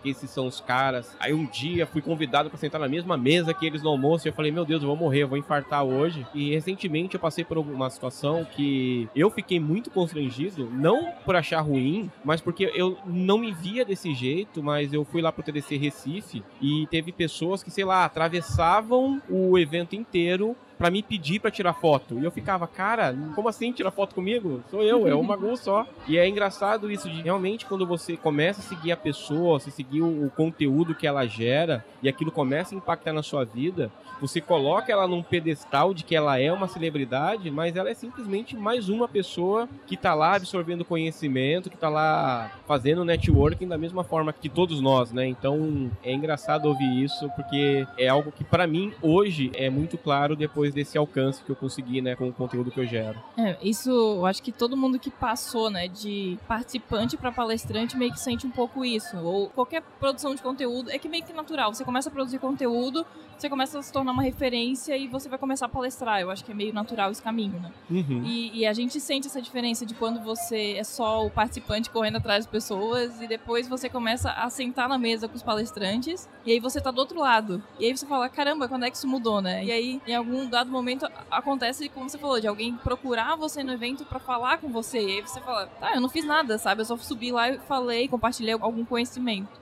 caraca, 0.00 0.08
esses 0.08 0.30
são 0.30 0.46
os 0.46 0.60
caras. 0.60 1.14
Aí 1.20 1.32
um 1.32 1.44
dia 1.44 1.86
fui 1.86 2.00
convidado 2.00 2.48
pra 2.48 2.58
sentar 2.58 2.80
na 2.80 2.88
mesma 2.88 3.16
mesa 3.16 3.54
que 3.54 3.66
eles 3.66 3.82
no 3.82 3.90
almoço 3.90 4.26
e 4.26 4.30
eu 4.30 4.32
falei, 4.32 4.50
meu 4.50 4.64
Deus, 4.64 4.82
eu 4.82 4.88
vou 4.88 4.96
morrer, 4.96 5.22
eu 5.22 5.28
vou 5.28 5.38
infartar 5.38 5.84
hoje. 5.84 6.26
E 6.34 6.50
recentemente 6.50 7.14
eu 7.14 7.20
passei 7.20 7.44
por 7.44 7.58
uma 7.58 7.90
situação 7.90 8.44
que 8.44 9.08
eu 9.14 9.30
fiquei 9.30 9.60
muito 9.60 9.90
constrangido, 9.90 10.68
não 10.70 11.12
por 11.24 11.36
achar 11.36 11.60
ruim, 11.60 12.10
mas 12.24 12.40
porque 12.40 12.70
eu 12.74 12.98
não 13.06 13.38
me 13.38 13.52
via 13.52 13.84
desse 13.84 14.14
jeito, 14.14 14.62
mas 14.62 14.92
eu 14.92 15.04
fui 15.04 15.20
lá 15.20 15.30
pro 15.30 15.42
TDC 15.42 15.76
Recife 15.76 16.42
e 16.60 16.86
teve 16.90 17.12
pessoas 17.12 17.62
que, 17.62 17.70
sei 17.70 17.84
lá, 17.84 18.04
atravessavam 18.04 19.20
o 19.28 19.58
evento 19.58 19.94
inteiro 19.94 20.56
pra 20.80 20.90
me 20.90 21.02
pedir 21.02 21.40
pra 21.40 21.50
tirar 21.50 21.74
foto. 21.74 22.18
E 22.18 22.24
eu 22.24 22.30
ficava, 22.30 22.66
cara, 22.66 23.14
como 23.34 23.50
assim 23.50 23.70
tirar 23.70 23.90
foto 23.90 24.14
comigo? 24.14 24.62
Sou 24.70 24.82
eu, 24.82 25.06
é 25.06 25.14
uma 25.14 25.36
Magu 25.36 25.54
só. 25.54 25.86
E 26.08 26.16
é 26.16 26.26
engraçado 26.26 26.90
isso 26.90 27.06
de 27.10 27.20
realmente 27.20 27.66
quando 27.66 27.86
você 27.86 28.16
começa 28.16 28.60
a 28.60 28.64
seguir 28.64 28.90
a 28.90 28.96
pessoa, 28.96 29.60
você 29.60 29.70
seguir 29.70 30.00
o, 30.00 30.24
o 30.24 30.30
conteúdo 30.30 30.94
que 30.94 31.06
ela 31.06 31.26
gera 31.26 31.84
e 32.02 32.08
aquilo 32.08 32.32
começa 32.32 32.74
a 32.74 32.78
impactar 32.78 33.12
na 33.12 33.22
sua 33.22 33.44
vida, 33.44 33.92
você 34.20 34.40
coloca 34.40 34.92
ela 34.92 35.06
num 35.06 35.22
pedestal 35.22 35.94
de 35.94 36.04
que 36.04 36.14
ela 36.14 36.38
é 36.38 36.52
uma 36.52 36.68
celebridade, 36.68 37.50
mas 37.50 37.76
ela 37.76 37.90
é 37.90 37.94
simplesmente 37.94 38.56
mais 38.56 38.88
uma 38.88 39.08
pessoa 39.08 39.68
que 39.86 39.96
tá 39.96 40.14
lá 40.14 40.36
absorvendo 40.36 40.84
conhecimento, 40.84 41.70
que 41.70 41.76
tá 41.76 41.88
lá 41.88 42.52
fazendo 42.66 43.04
networking 43.04 43.66
da 43.66 43.78
mesma 43.78 44.04
forma 44.04 44.32
que 44.32 44.48
todos 44.48 44.80
nós, 44.80 45.12
né? 45.12 45.26
Então 45.26 45.90
é 46.02 46.12
engraçado 46.12 46.66
ouvir 46.66 47.02
isso 47.02 47.30
porque 47.36 47.86
é 47.98 48.08
algo 48.08 48.30
que 48.30 48.44
pra 48.44 48.66
mim 48.66 48.92
hoje 49.02 49.50
é 49.54 49.70
muito 49.70 49.96
claro 49.96 50.36
depois 50.36 50.69
desse 50.72 50.96
alcance 50.96 51.42
que 51.42 51.50
eu 51.50 51.56
consegui, 51.56 52.00
né, 52.00 52.16
com 52.16 52.28
o 52.28 52.32
conteúdo 52.32 52.70
que 52.70 52.80
eu 52.80 52.86
gero. 52.86 53.18
É, 53.36 53.56
isso 53.62 53.90
eu 53.90 54.26
acho 54.26 54.42
que 54.42 54.52
todo 54.52 54.76
mundo 54.76 54.98
que 54.98 55.10
passou, 55.10 55.70
né, 55.70 55.88
de 55.88 56.38
participante 56.46 57.16
pra 57.16 57.32
palestrante 57.32 57.96
meio 57.96 58.12
que 58.12 58.20
sente 58.20 58.46
um 58.46 58.50
pouco 58.50 58.84
isso. 58.84 59.16
Ou 59.18 59.48
qualquer 59.48 59.82
produção 59.98 60.34
de 60.34 60.42
conteúdo, 60.42 60.90
é 60.90 60.98
que 60.98 61.08
meio 61.08 61.24
que 61.24 61.32
natural. 61.32 61.72
Você 61.72 61.84
começa 61.84 62.08
a 62.08 62.12
produzir 62.12 62.38
conteúdo, 62.38 63.04
você 63.36 63.48
começa 63.48 63.78
a 63.78 63.82
se 63.82 63.92
tornar 63.92 64.12
uma 64.12 64.22
referência 64.22 64.96
e 64.96 65.08
você 65.08 65.28
vai 65.28 65.38
começar 65.38 65.66
a 65.66 65.68
palestrar. 65.68 66.20
Eu 66.20 66.30
acho 66.30 66.44
que 66.44 66.52
é 66.52 66.54
meio 66.54 66.72
natural 66.74 67.10
esse 67.10 67.22
caminho, 67.22 67.58
né? 67.60 67.72
Uhum. 67.90 68.22
E, 68.24 68.60
e 68.60 68.66
a 68.66 68.72
gente 68.72 69.00
sente 69.00 69.26
essa 69.26 69.40
diferença 69.40 69.86
de 69.86 69.94
quando 69.94 70.20
você 70.20 70.74
é 70.76 70.84
só 70.84 71.24
o 71.24 71.30
participante 71.30 71.88
correndo 71.88 72.16
atrás 72.16 72.44
das 72.44 72.52
pessoas 72.52 73.20
e 73.20 73.26
depois 73.26 73.66
você 73.66 73.88
começa 73.88 74.30
a 74.32 74.50
sentar 74.50 74.88
na 74.88 74.98
mesa 74.98 75.26
com 75.26 75.36
os 75.36 75.42
palestrantes 75.42 76.28
e 76.44 76.52
aí 76.52 76.60
você 76.60 76.80
tá 76.80 76.90
do 76.90 76.98
outro 76.98 77.18
lado. 77.18 77.62
E 77.78 77.86
aí 77.86 77.96
você 77.96 78.06
fala, 78.06 78.28
caramba, 78.28 78.68
quando 78.68 78.84
é 78.84 78.90
que 78.90 78.96
isso 78.96 79.08
mudou, 79.08 79.40
né? 79.40 79.64
E 79.64 79.72
aí, 79.72 80.00
em 80.06 80.14
algum 80.14 80.46
dado 80.60 80.70
momento, 80.70 81.06
acontece, 81.30 81.88
como 81.88 82.08
você 82.08 82.18
falou, 82.18 82.40
de 82.40 82.46
alguém 82.46 82.76
procurar 82.76 83.36
você 83.36 83.62
no 83.62 83.72
evento 83.72 84.04
pra 84.04 84.18
falar 84.18 84.58
com 84.58 84.68
você. 84.68 85.00
E 85.00 85.10
aí 85.12 85.20
você 85.20 85.40
fala, 85.40 85.66
tá, 85.66 85.94
eu 85.94 86.00
não 86.00 86.08
fiz 86.08 86.24
nada, 86.24 86.58
sabe? 86.58 86.82
Eu 86.82 86.84
só 86.84 86.96
subi 86.96 87.32
lá 87.32 87.50
e 87.50 87.58
falei, 87.60 88.08
compartilhei 88.08 88.54
algum 88.54 88.84
conhecimento. 88.84 89.60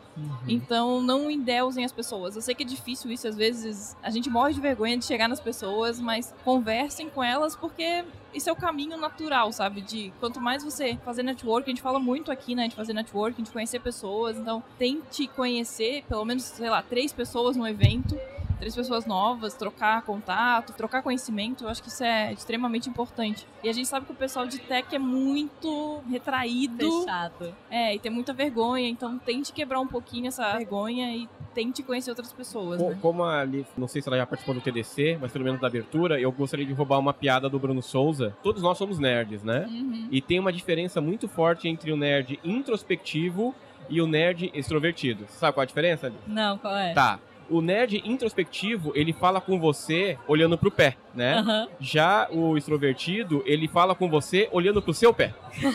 Então, 0.48 1.00
não 1.00 1.30
endeusem 1.30 1.84
as 1.84 1.92
pessoas. 1.92 2.34
Eu 2.34 2.42
sei 2.42 2.52
que 2.52 2.64
é 2.64 2.66
difícil 2.66 3.10
isso, 3.10 3.28
às 3.28 3.36
vezes 3.36 3.96
a 4.02 4.10
gente 4.10 4.28
morre 4.28 4.52
de 4.52 4.60
vergonha 4.60 4.96
de 4.96 5.04
chegar 5.04 5.28
nas 5.28 5.38
pessoas, 5.38 6.00
mas 6.00 6.34
conversem 6.44 7.08
com 7.08 7.22
elas 7.22 7.54
porque 7.54 8.04
isso 8.34 8.48
é 8.48 8.52
o 8.52 8.56
caminho 8.56 8.96
natural, 8.96 9.52
sabe? 9.52 9.80
De 9.80 10.12
quanto 10.18 10.40
mais 10.40 10.64
você 10.64 10.98
fazer 11.04 11.22
network, 11.22 11.68
a 11.68 11.72
gente 11.72 11.82
fala 11.82 12.00
muito 12.00 12.32
aqui, 12.32 12.54
né? 12.54 12.66
De 12.66 12.74
fazer 12.74 12.92
network, 12.92 13.40
de 13.40 13.50
conhecer 13.50 13.80
pessoas. 13.80 14.36
Então, 14.36 14.62
tente 14.76 15.28
conhecer 15.28 16.02
pelo 16.08 16.24
menos, 16.24 16.42
sei 16.42 16.68
lá, 16.68 16.82
três 16.82 17.12
pessoas 17.12 17.56
no 17.56 17.66
evento. 17.66 18.18
Três 18.58 18.74
pessoas 18.74 19.06
novas, 19.06 19.54
trocar 19.54 20.02
contato, 20.02 20.72
trocar 20.72 21.02
conhecimento, 21.02 21.64
eu 21.64 21.68
acho 21.68 21.82
que 21.82 21.88
isso 21.88 22.02
é 22.02 22.32
extremamente 22.32 22.88
importante. 22.88 23.46
E 23.62 23.68
a 23.68 23.72
gente 23.72 23.86
sabe 23.88 24.06
que 24.06 24.12
o 24.12 24.16
pessoal 24.16 24.46
de 24.46 24.58
tech 24.58 24.94
é 24.94 24.98
muito 24.98 26.00
retraído. 26.10 27.00
Fechado. 27.02 27.54
É, 27.70 27.94
e 27.94 27.98
tem 27.98 28.10
muita 28.10 28.32
vergonha, 28.32 28.88
então 28.88 29.18
tente 29.18 29.52
quebrar 29.52 29.80
um 29.80 29.86
pouquinho 29.86 30.26
essa 30.28 30.52
vergonha 30.56 31.14
e 31.14 31.28
tente 31.54 31.82
conhecer 31.82 32.10
outras 32.10 32.32
pessoas, 32.32 32.80
Co- 32.80 32.90
né? 32.90 32.98
Como 33.00 33.22
a 33.24 33.40
Alice, 33.40 33.70
não 33.76 33.88
sei 33.88 34.02
se 34.02 34.08
ela 34.08 34.16
já 34.16 34.26
participou 34.26 34.54
do 34.54 34.60
TDC, 34.60 35.18
mas 35.20 35.32
pelo 35.32 35.44
menos 35.44 35.60
da 35.60 35.66
abertura, 35.66 36.20
eu 36.20 36.30
gostaria 36.32 36.66
de 36.66 36.72
roubar 36.72 36.98
uma 36.98 37.12
piada 37.14 37.48
do 37.48 37.58
Bruno 37.58 37.82
Souza. 37.82 38.36
Todos 38.42 38.62
nós 38.62 38.76
somos 38.78 38.98
nerds, 38.98 39.42
né? 39.42 39.66
Uhum. 39.68 40.08
E 40.10 40.20
tem 40.20 40.38
uma 40.38 40.52
diferença 40.52 41.00
muito 41.00 41.26
forte 41.28 41.68
entre 41.68 41.90
o 41.92 41.96
nerd 41.96 42.38
introspectivo 42.44 43.54
e 43.88 44.00
o 44.02 44.06
nerd 44.06 44.50
extrovertido. 44.54 45.24
Sabe 45.28 45.54
qual 45.54 45.62
é 45.62 45.64
a 45.64 45.66
diferença? 45.66 46.12
Não, 46.26 46.58
qual 46.58 46.76
é? 46.76 46.92
Tá. 46.92 47.18
O 47.50 47.60
nerd 47.60 48.02
introspectivo, 48.04 48.92
ele 48.94 49.12
fala 49.12 49.40
com 49.40 49.58
você 49.58 50.18
olhando 50.26 50.58
pro 50.58 50.70
pé, 50.70 50.96
né? 51.18 51.38
Aham. 51.38 51.68
Já 51.80 52.28
o 52.30 52.56
extrovertido, 52.56 53.42
ele 53.44 53.66
fala 53.66 53.94
com 53.94 54.08
você 54.08 54.48
olhando 54.52 54.80
pro 54.80 54.94
seu 54.94 55.12
pé. 55.12 55.34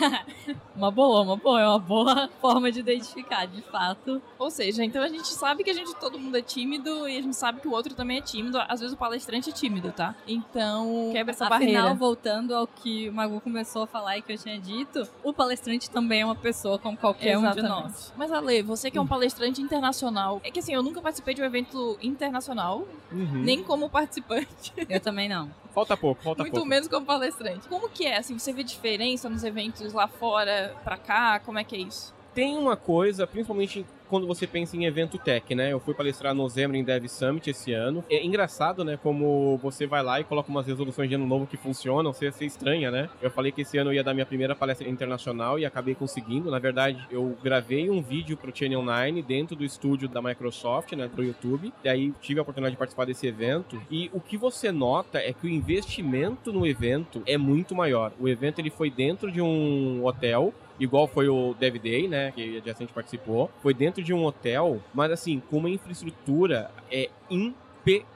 Uma 0.74 0.90
boa, 0.90 1.20
uma 1.22 1.36
boa. 1.36 1.60
É 1.60 1.68
uma 1.68 1.78
boa 1.78 2.28
forma 2.40 2.72
de 2.72 2.80
identificar, 2.80 3.46
de 3.46 3.62
fato. 3.62 4.20
Ou 4.36 4.50
seja, 4.50 4.82
então 4.84 5.02
a 5.02 5.08
gente 5.08 5.28
sabe 5.28 5.62
que 5.62 5.70
a 5.70 5.72
gente, 5.72 5.94
todo 5.96 6.18
mundo 6.18 6.36
é 6.36 6.42
tímido 6.42 7.06
e 7.08 7.16
a 7.16 7.22
gente 7.22 7.36
sabe 7.36 7.60
que 7.60 7.68
o 7.68 7.70
outro 7.70 7.94
também 7.94 8.18
é 8.18 8.20
tímido. 8.20 8.58
Às 8.68 8.80
vezes 8.80 8.92
o 8.92 8.96
palestrante 8.96 9.50
é 9.50 9.52
tímido, 9.52 9.92
tá? 9.92 10.16
Então, 10.26 11.10
quebra 11.12 11.30
essa 11.32 11.44
Afinal, 11.46 11.60
barreira. 11.74 11.94
voltando 11.94 12.54
ao 12.56 12.66
que 12.66 13.08
o 13.08 13.12
Magu 13.12 13.40
começou 13.40 13.84
a 13.84 13.86
falar 13.86 14.18
e 14.18 14.22
que 14.22 14.32
eu 14.32 14.36
tinha 14.38 14.58
dito, 14.58 15.06
o 15.22 15.32
palestrante 15.32 15.88
também 15.88 16.22
é 16.22 16.24
uma 16.24 16.34
pessoa 16.34 16.76
como 16.76 16.96
qualquer 16.96 17.38
um 17.38 17.48
de 17.52 17.62
nós. 17.62 18.12
Mas 18.16 18.32
Ale, 18.32 18.60
você 18.62 18.90
que 18.90 18.98
é 18.98 19.00
um 19.00 19.06
palestrante 19.06 19.62
internacional, 19.62 20.40
é 20.42 20.50
que 20.50 20.58
assim, 20.58 20.74
eu 20.74 20.82
nunca 20.82 21.00
participei 21.00 21.34
de 21.34 21.42
um 21.42 21.44
evento 21.44 21.96
internacional, 22.02 22.84
Uhum. 23.12 23.42
nem 23.44 23.62
como 23.62 23.88
participante. 23.88 24.72
Eu 24.88 24.98
também 24.98 25.28
não. 25.28 25.33
Falta 25.74 25.96
pouco, 25.96 26.22
falta 26.22 26.42
Muito 26.42 26.52
pouco. 26.54 26.68
menos 26.68 26.86
como 26.86 27.04
palestrante. 27.04 27.66
Como 27.68 27.88
que 27.88 28.06
é? 28.06 28.18
Assim, 28.18 28.38
você 28.38 28.52
vê 28.52 28.62
diferença 28.62 29.28
nos 29.28 29.42
eventos 29.42 29.92
lá 29.92 30.06
fora 30.06 30.74
pra 30.84 30.96
cá? 30.96 31.40
Como 31.40 31.58
é 31.58 31.64
que 31.64 31.74
é 31.74 31.80
isso? 31.80 32.14
Tem 32.32 32.56
uma 32.56 32.76
coisa, 32.76 33.26
principalmente 33.26 33.84
quando 34.08 34.26
você 34.26 34.46
pensa 34.46 34.76
em 34.76 34.84
evento 34.84 35.18
tech, 35.18 35.54
né? 35.54 35.72
Eu 35.72 35.80
fui 35.80 35.94
palestrar 35.94 36.34
no 36.34 36.48
Xamarin 36.48 36.84
Dev 36.84 37.06
Summit 37.06 37.50
esse 37.50 37.72
ano. 37.72 38.04
É 38.10 38.24
engraçado, 38.24 38.84
né? 38.84 38.98
Como 39.02 39.58
você 39.58 39.86
vai 39.86 40.02
lá 40.02 40.20
e 40.20 40.24
coloca 40.24 40.50
umas 40.50 40.66
resoluções 40.66 41.08
de 41.08 41.14
ano 41.14 41.26
novo 41.26 41.46
que 41.46 41.56
funcionam, 41.56 42.12
você, 42.12 42.30
você 42.30 42.44
estranha, 42.44 42.90
né? 42.90 43.08
Eu 43.20 43.30
falei 43.30 43.52
que 43.52 43.62
esse 43.62 43.78
ano 43.78 43.90
eu 43.90 43.94
ia 43.94 44.04
dar 44.04 44.14
minha 44.14 44.26
primeira 44.26 44.54
palestra 44.54 44.88
internacional 44.88 45.58
e 45.58 45.64
acabei 45.64 45.94
conseguindo. 45.94 46.50
Na 46.50 46.58
verdade, 46.58 47.06
eu 47.10 47.36
gravei 47.42 47.90
um 47.90 48.02
vídeo 48.02 48.36
pro 48.36 48.54
Channel 48.54 48.82
9 48.82 49.22
dentro 49.22 49.56
do 49.56 49.64
estúdio 49.64 50.08
da 50.08 50.20
Microsoft, 50.20 50.92
né? 50.92 51.08
Pro 51.08 51.24
YouTube. 51.24 51.72
E 51.82 51.88
aí 51.88 52.12
tive 52.20 52.38
a 52.38 52.42
oportunidade 52.42 52.74
de 52.74 52.78
participar 52.78 53.04
desse 53.04 53.26
evento. 53.26 53.80
E 53.90 54.10
o 54.12 54.20
que 54.20 54.36
você 54.36 54.70
nota 54.70 55.18
é 55.18 55.32
que 55.32 55.46
o 55.46 55.50
investimento 55.50 56.52
no 56.52 56.66
evento 56.66 57.22
é 57.26 57.36
muito 57.36 57.74
maior. 57.74 58.12
O 58.18 58.28
evento 58.28 58.60
ele 58.60 58.70
foi 58.70 58.90
dentro 58.90 59.30
de 59.30 59.40
um 59.40 60.04
hotel 60.04 60.52
igual 60.78 61.06
foi 61.06 61.28
o 61.28 61.54
Dev 61.54 61.76
Day, 61.78 62.08
né, 62.08 62.32
que 62.32 62.58
a 62.58 62.66
Jacente 62.66 62.92
participou, 62.92 63.50
foi 63.62 63.74
dentro 63.74 64.02
de 64.02 64.12
um 64.12 64.24
hotel, 64.24 64.80
mas 64.92 65.10
assim, 65.10 65.40
com 65.50 65.58
uma 65.58 65.70
infraestrutura 65.70 66.70
é 66.90 67.10
impecável, 67.30 68.13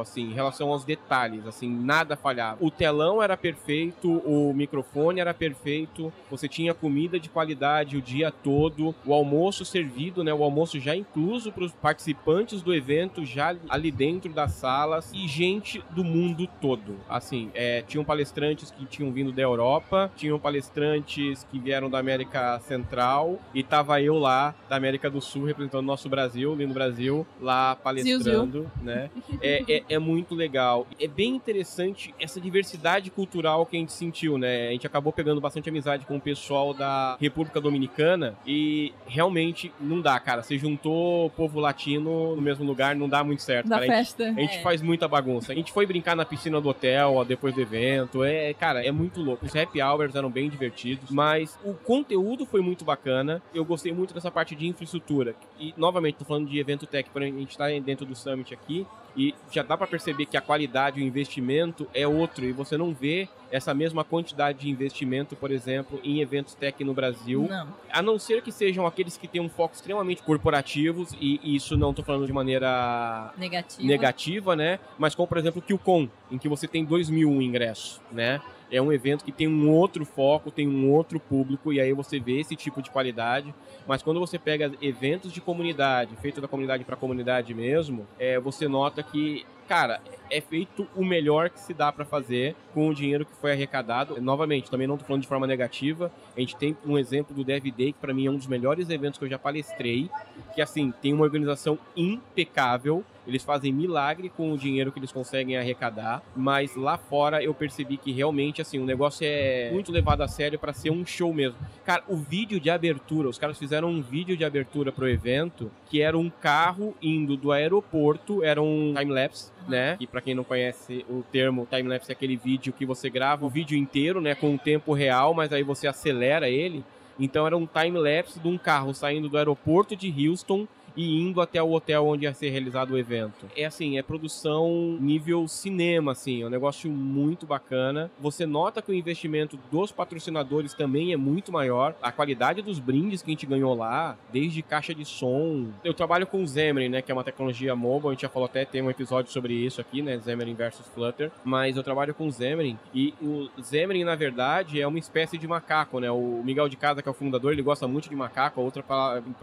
assim, 0.00 0.30
em 0.30 0.34
relação 0.34 0.70
aos 0.70 0.84
detalhes, 0.84 1.46
assim, 1.46 1.68
nada 1.68 2.16
falhava. 2.16 2.58
O 2.60 2.70
telão 2.70 3.22
era 3.22 3.36
perfeito, 3.36 4.10
o 4.18 4.52
microfone 4.54 5.20
era 5.20 5.32
perfeito, 5.32 6.12
você 6.30 6.48
tinha 6.48 6.74
comida 6.74 7.18
de 7.18 7.28
qualidade 7.28 7.96
o 7.96 8.02
dia 8.02 8.30
todo, 8.30 8.94
o 9.04 9.12
almoço 9.12 9.64
servido, 9.64 10.22
né, 10.22 10.32
o 10.32 10.42
almoço 10.42 10.78
já 10.78 10.94
incluso 10.94 11.52
para 11.52 11.64
os 11.64 11.72
participantes 11.72 12.62
do 12.62 12.74
evento, 12.74 13.24
já 13.24 13.54
ali 13.68 13.90
dentro 13.90 14.32
das 14.32 14.52
salas, 14.52 15.10
e 15.14 15.26
gente 15.28 15.82
do 15.90 16.04
mundo 16.04 16.48
todo, 16.60 16.96
assim, 17.08 17.50
é, 17.54 17.82
tinham 17.82 18.04
palestrantes 18.04 18.70
que 18.70 18.84
tinham 18.84 19.12
vindo 19.12 19.32
da 19.32 19.42
Europa, 19.42 20.10
tinham 20.16 20.38
palestrantes 20.38 21.46
que 21.50 21.58
vieram 21.58 21.88
da 21.88 21.98
América 21.98 22.58
Central, 22.60 23.38
e 23.54 23.62
tava 23.62 24.00
eu 24.00 24.18
lá, 24.18 24.54
da 24.68 24.76
América 24.76 25.10
do 25.10 25.20
Sul, 25.20 25.44
representando 25.44 25.84
o 25.84 25.86
nosso 25.86 26.08
Brasil, 26.08 26.54
lindo 26.54 26.74
Brasil, 26.74 27.26
lá 27.40 27.76
palestrando, 27.76 28.70
né, 28.82 29.10
é, 29.42 29.62
é, 29.78 29.82
é 29.90 29.98
muito 29.98 30.34
legal. 30.34 30.86
É 31.00 31.06
bem 31.08 31.34
interessante 31.34 32.14
essa 32.20 32.40
diversidade 32.40 33.10
cultural 33.10 33.64
que 33.66 33.76
a 33.76 33.80
gente 33.80 33.92
sentiu, 33.92 34.38
né? 34.38 34.68
A 34.68 34.72
gente 34.72 34.86
acabou 34.86 35.12
pegando 35.12 35.40
bastante 35.40 35.68
amizade 35.68 36.04
com 36.06 36.16
o 36.16 36.20
pessoal 36.20 36.72
da 36.74 37.16
República 37.20 37.60
Dominicana 37.60 38.36
e 38.46 38.92
realmente 39.06 39.72
não 39.80 40.00
dá, 40.00 40.18
cara. 40.20 40.42
Você 40.42 40.58
juntou 40.58 41.30
povo 41.30 41.60
latino 41.60 42.34
no 42.36 42.42
mesmo 42.42 42.64
lugar, 42.64 42.94
não 42.96 43.08
dá 43.08 43.22
muito 43.24 43.42
certo, 43.42 43.68
Da 43.68 43.76
cara. 43.78 43.84
A 43.84 43.86
gente- 43.88 43.96
festa. 43.96 44.24
a 44.24 44.32
gente 44.40 44.58
É. 44.58 44.62
faz 44.62 44.82
muita 44.82 45.06
bagunça. 45.08 45.52
A 45.52 45.54
gente 45.54 45.72
foi 45.72 45.86
brincar 45.86 46.14
na 46.16 46.24
piscina 46.24 46.60
do 46.60 46.68
hotel 46.68 47.14
ó, 47.14 47.24
depois 47.24 47.54
do 47.54 47.60
evento. 47.60 48.22
É, 48.24 48.52
cara, 48.54 48.84
é 48.84 48.90
muito 48.92 49.20
louco. 49.22 49.44
Os 49.46 49.54
happy 49.54 49.80
hours 49.82 50.14
eram 50.14 50.30
bem 50.30 50.48
divertidos, 50.48 51.10
mas 51.10 51.58
o 51.64 51.72
conteúdo 51.74 52.44
foi 52.46 52.60
muito 52.60 52.84
bacana. 52.84 53.42
Eu 53.54 53.64
gostei 53.64 53.92
muito 53.92 54.12
dessa 54.14 54.30
parte 54.30 54.54
de 54.54 54.66
infraestrutura. 54.66 55.34
E, 55.58 55.72
novamente, 55.76 56.16
tô 56.16 56.24
falando 56.24 56.48
de 56.48 56.58
evento 56.58 56.86
tech, 56.86 57.08
porém 57.10 57.34
a 57.34 57.38
gente 57.38 57.56
tá 57.56 57.66
dentro 57.80 58.04
do 58.06 58.14
Summit 58.14 58.52
aqui. 58.54 58.86
E 59.16 59.34
já 59.50 59.62
dá 59.62 59.76
pra 59.76 59.86
perceber 59.86 60.26
que 60.26 60.36
a 60.36 60.40
qualidade, 60.40 61.00
o 61.00 61.04
investimento 61.04 61.88
é 61.94 62.06
outro. 62.06 62.44
E 62.44 62.52
você 62.52 62.76
não 62.76 62.92
vê 62.92 63.28
essa 63.50 63.72
mesma 63.72 64.04
quantidade 64.04 64.60
de 64.60 64.68
investimento, 64.68 65.34
por 65.36 65.50
exemplo, 65.50 66.00
em 66.04 66.20
eventos 66.20 66.54
tech 66.54 66.82
no 66.84 66.92
Brasil. 66.92 67.46
Não. 67.48 67.68
A 67.90 68.02
não 68.02 68.18
ser 68.18 68.42
que 68.42 68.52
sejam 68.52 68.86
aqueles 68.86 69.16
que 69.16 69.26
têm 69.26 69.40
um 69.40 69.48
foco 69.48 69.74
extremamente 69.74 70.22
corporativos. 70.22 71.12
E, 71.20 71.40
e 71.42 71.56
isso 71.56 71.76
não 71.76 71.94
tô 71.94 72.02
falando 72.02 72.26
de 72.26 72.32
maneira 72.32 73.32
Negativo. 73.38 73.86
negativa, 73.86 74.56
né? 74.56 74.78
Mas 74.98 75.14
como, 75.14 75.26
por 75.26 75.38
exemplo, 75.38 75.62
o 75.62 75.78
QCon, 75.78 76.08
em 76.30 76.38
que 76.38 76.48
você 76.48 76.68
tem 76.68 76.84
2 76.84 77.08
mil 77.08 77.40
ingressos, 77.40 78.00
né? 78.12 78.40
É 78.70 78.80
um 78.82 78.92
evento 78.92 79.24
que 79.24 79.32
tem 79.32 79.46
um 79.46 79.70
outro 79.70 80.04
foco, 80.04 80.50
tem 80.50 80.68
um 80.68 80.90
outro 80.90 81.20
público, 81.20 81.72
e 81.72 81.80
aí 81.80 81.92
você 81.92 82.18
vê 82.18 82.40
esse 82.40 82.56
tipo 82.56 82.82
de 82.82 82.90
qualidade. 82.90 83.54
Mas 83.86 84.02
quando 84.02 84.18
você 84.18 84.38
pega 84.38 84.72
eventos 84.82 85.32
de 85.32 85.40
comunidade, 85.40 86.16
feito 86.16 86.40
da 86.40 86.48
comunidade 86.48 86.84
para 86.84 86.96
comunidade 86.96 87.54
mesmo, 87.54 88.06
é, 88.18 88.38
você 88.40 88.66
nota 88.66 89.02
que, 89.02 89.46
cara, 89.68 90.00
é 90.30 90.40
feito 90.40 90.88
o 90.96 91.04
melhor 91.04 91.50
que 91.50 91.60
se 91.60 91.72
dá 91.72 91.92
para 91.92 92.04
fazer 92.04 92.56
com 92.74 92.88
o 92.88 92.94
dinheiro 92.94 93.24
que 93.24 93.34
foi 93.36 93.52
arrecadado. 93.52 94.20
Novamente, 94.20 94.70
também 94.70 94.86
não 94.86 94.96
tô 94.96 95.04
falando 95.04 95.22
de 95.22 95.28
forma 95.28 95.46
negativa. 95.46 96.10
A 96.36 96.40
gente 96.40 96.56
tem 96.56 96.76
um 96.84 96.98
exemplo 96.98 97.34
do 97.34 97.44
Dev 97.44 97.64
Day, 97.70 97.92
que 97.92 98.00
para 98.00 98.12
mim 98.12 98.26
é 98.26 98.30
um 98.30 98.36
dos 98.36 98.46
melhores 98.46 98.90
eventos 98.90 99.18
que 99.18 99.24
eu 99.24 99.28
já 99.28 99.38
palestrei, 99.38 100.10
que 100.54 100.60
assim, 100.60 100.92
tem 101.00 101.12
uma 101.12 101.24
organização 101.24 101.78
impecável. 101.96 103.04
Eles 103.26 103.42
fazem 103.42 103.72
milagre 103.72 104.28
com 104.28 104.52
o 104.52 104.58
dinheiro 104.58 104.92
que 104.92 104.98
eles 104.98 105.12
conseguem 105.12 105.56
arrecadar, 105.56 106.22
mas 106.34 106.76
lá 106.76 106.96
fora 106.96 107.42
eu 107.42 107.52
percebi 107.52 107.96
que 107.96 108.12
realmente 108.12 108.62
assim, 108.62 108.78
o 108.78 108.84
negócio 108.84 109.26
é 109.26 109.70
muito 109.72 109.90
levado 109.90 110.22
a 110.22 110.28
sério 110.28 110.58
para 110.58 110.72
ser 110.72 110.90
um 110.90 111.04
show 111.04 111.32
mesmo. 111.32 111.58
Cara, 111.84 112.02
o 112.08 112.16
vídeo 112.16 112.60
de 112.60 112.70
abertura, 112.70 113.28
os 113.28 113.38
caras 113.38 113.58
fizeram 113.58 113.88
um 113.88 114.00
vídeo 114.00 114.36
de 114.36 114.44
abertura 114.44 114.92
pro 114.92 115.08
evento, 115.08 115.70
que 115.88 116.00
era 116.00 116.16
um 116.16 116.30
carro 116.30 116.94
indo 117.02 117.36
do 117.36 117.52
aeroporto, 117.52 118.42
era 118.42 118.62
um 118.62 118.94
time 118.96 119.12
lapse, 119.12 119.50
né? 119.68 119.96
E 119.98 120.06
para 120.06 120.20
quem 120.20 120.34
não 120.34 120.44
conhece 120.44 121.04
o 121.08 121.22
termo 121.32 121.66
time 121.70 121.88
lapse 121.88 122.10
é 122.10 122.14
aquele 122.14 122.36
vídeo 122.36 122.72
que 122.72 122.86
você 122.86 123.10
grava 123.10 123.44
o 123.44 123.48
vídeo 123.48 123.76
inteiro, 123.76 124.20
né, 124.20 124.34
com 124.34 124.54
o 124.54 124.58
tempo 124.58 124.92
real, 124.92 125.34
mas 125.34 125.52
aí 125.52 125.62
você 125.62 125.86
acelera 125.86 126.48
ele. 126.48 126.84
Então 127.18 127.46
era 127.46 127.56
um 127.56 127.66
time 127.66 127.98
lapse 127.98 128.38
de 128.38 128.46
um 128.46 128.58
carro 128.58 128.92
saindo 128.92 129.28
do 129.28 129.38
aeroporto 129.38 129.96
de 129.96 130.28
Houston 130.28 130.68
e 130.96 131.20
indo 131.20 131.40
até 131.40 131.62
o 131.62 131.72
hotel 131.72 132.06
onde 132.06 132.24
ia 132.24 132.34
ser 132.34 132.50
realizado 132.50 132.92
o 132.92 132.98
evento. 132.98 133.46
É 133.56 133.64
assim, 133.64 133.98
é 133.98 134.02
produção 134.02 134.96
nível 135.00 135.46
cinema, 135.46 136.12
assim, 136.12 136.42
é 136.42 136.46
um 136.46 136.50
negócio 136.50 136.90
muito 136.90 137.46
bacana. 137.46 138.10
Você 138.20 138.46
nota 138.46 138.80
que 138.80 138.90
o 138.90 138.94
investimento 138.94 139.58
dos 139.70 139.92
patrocinadores 139.92 140.74
também 140.74 141.12
é 141.12 141.16
muito 141.16 141.52
maior. 141.52 141.94
A 142.02 142.10
qualidade 142.10 142.62
dos 142.62 142.78
brindes 142.78 143.22
que 143.22 143.30
a 143.30 143.32
gente 143.32 143.46
ganhou 143.46 143.74
lá, 143.74 144.16
desde 144.32 144.62
caixa 144.62 144.94
de 144.94 145.04
som. 145.04 145.66
Eu 145.84 145.94
trabalho 145.94 146.26
com 146.26 146.46
Xamarin, 146.46 146.88
né, 146.88 147.02
que 147.02 147.10
é 147.10 147.14
uma 147.14 147.24
tecnologia 147.24 147.74
mobile, 147.76 148.08
a 148.08 148.12
gente 148.12 148.22
já 148.22 148.28
falou 148.28 148.46
até, 148.46 148.64
tem 148.64 148.82
um 148.82 148.90
episódio 148.90 149.30
sobre 149.32 149.54
isso 149.54 149.80
aqui, 149.80 150.02
né, 150.02 150.20
Xamarin 150.24 150.54
versus 150.54 150.86
Flutter, 150.88 151.30
mas 151.44 151.76
eu 151.76 151.82
trabalho 151.82 152.14
com 152.14 152.30
Xamarin 152.30 152.78
e 152.94 153.12
o 153.20 153.48
Xamarin, 153.62 154.04
na 154.04 154.14
verdade, 154.14 154.80
é 154.80 154.86
uma 154.86 154.98
espécie 154.98 155.36
de 155.36 155.46
macaco, 155.46 156.00
né? 156.00 156.10
O 156.10 156.42
Miguel 156.44 156.68
de 156.68 156.76
Casa, 156.76 157.02
que 157.02 157.08
é 157.08 157.10
o 157.10 157.14
fundador, 157.14 157.52
ele 157.52 157.62
gosta 157.62 157.86
muito 157.86 158.08
de 158.08 158.16
macaco, 158.16 158.60
a 158.60 158.64
outra 158.64 158.84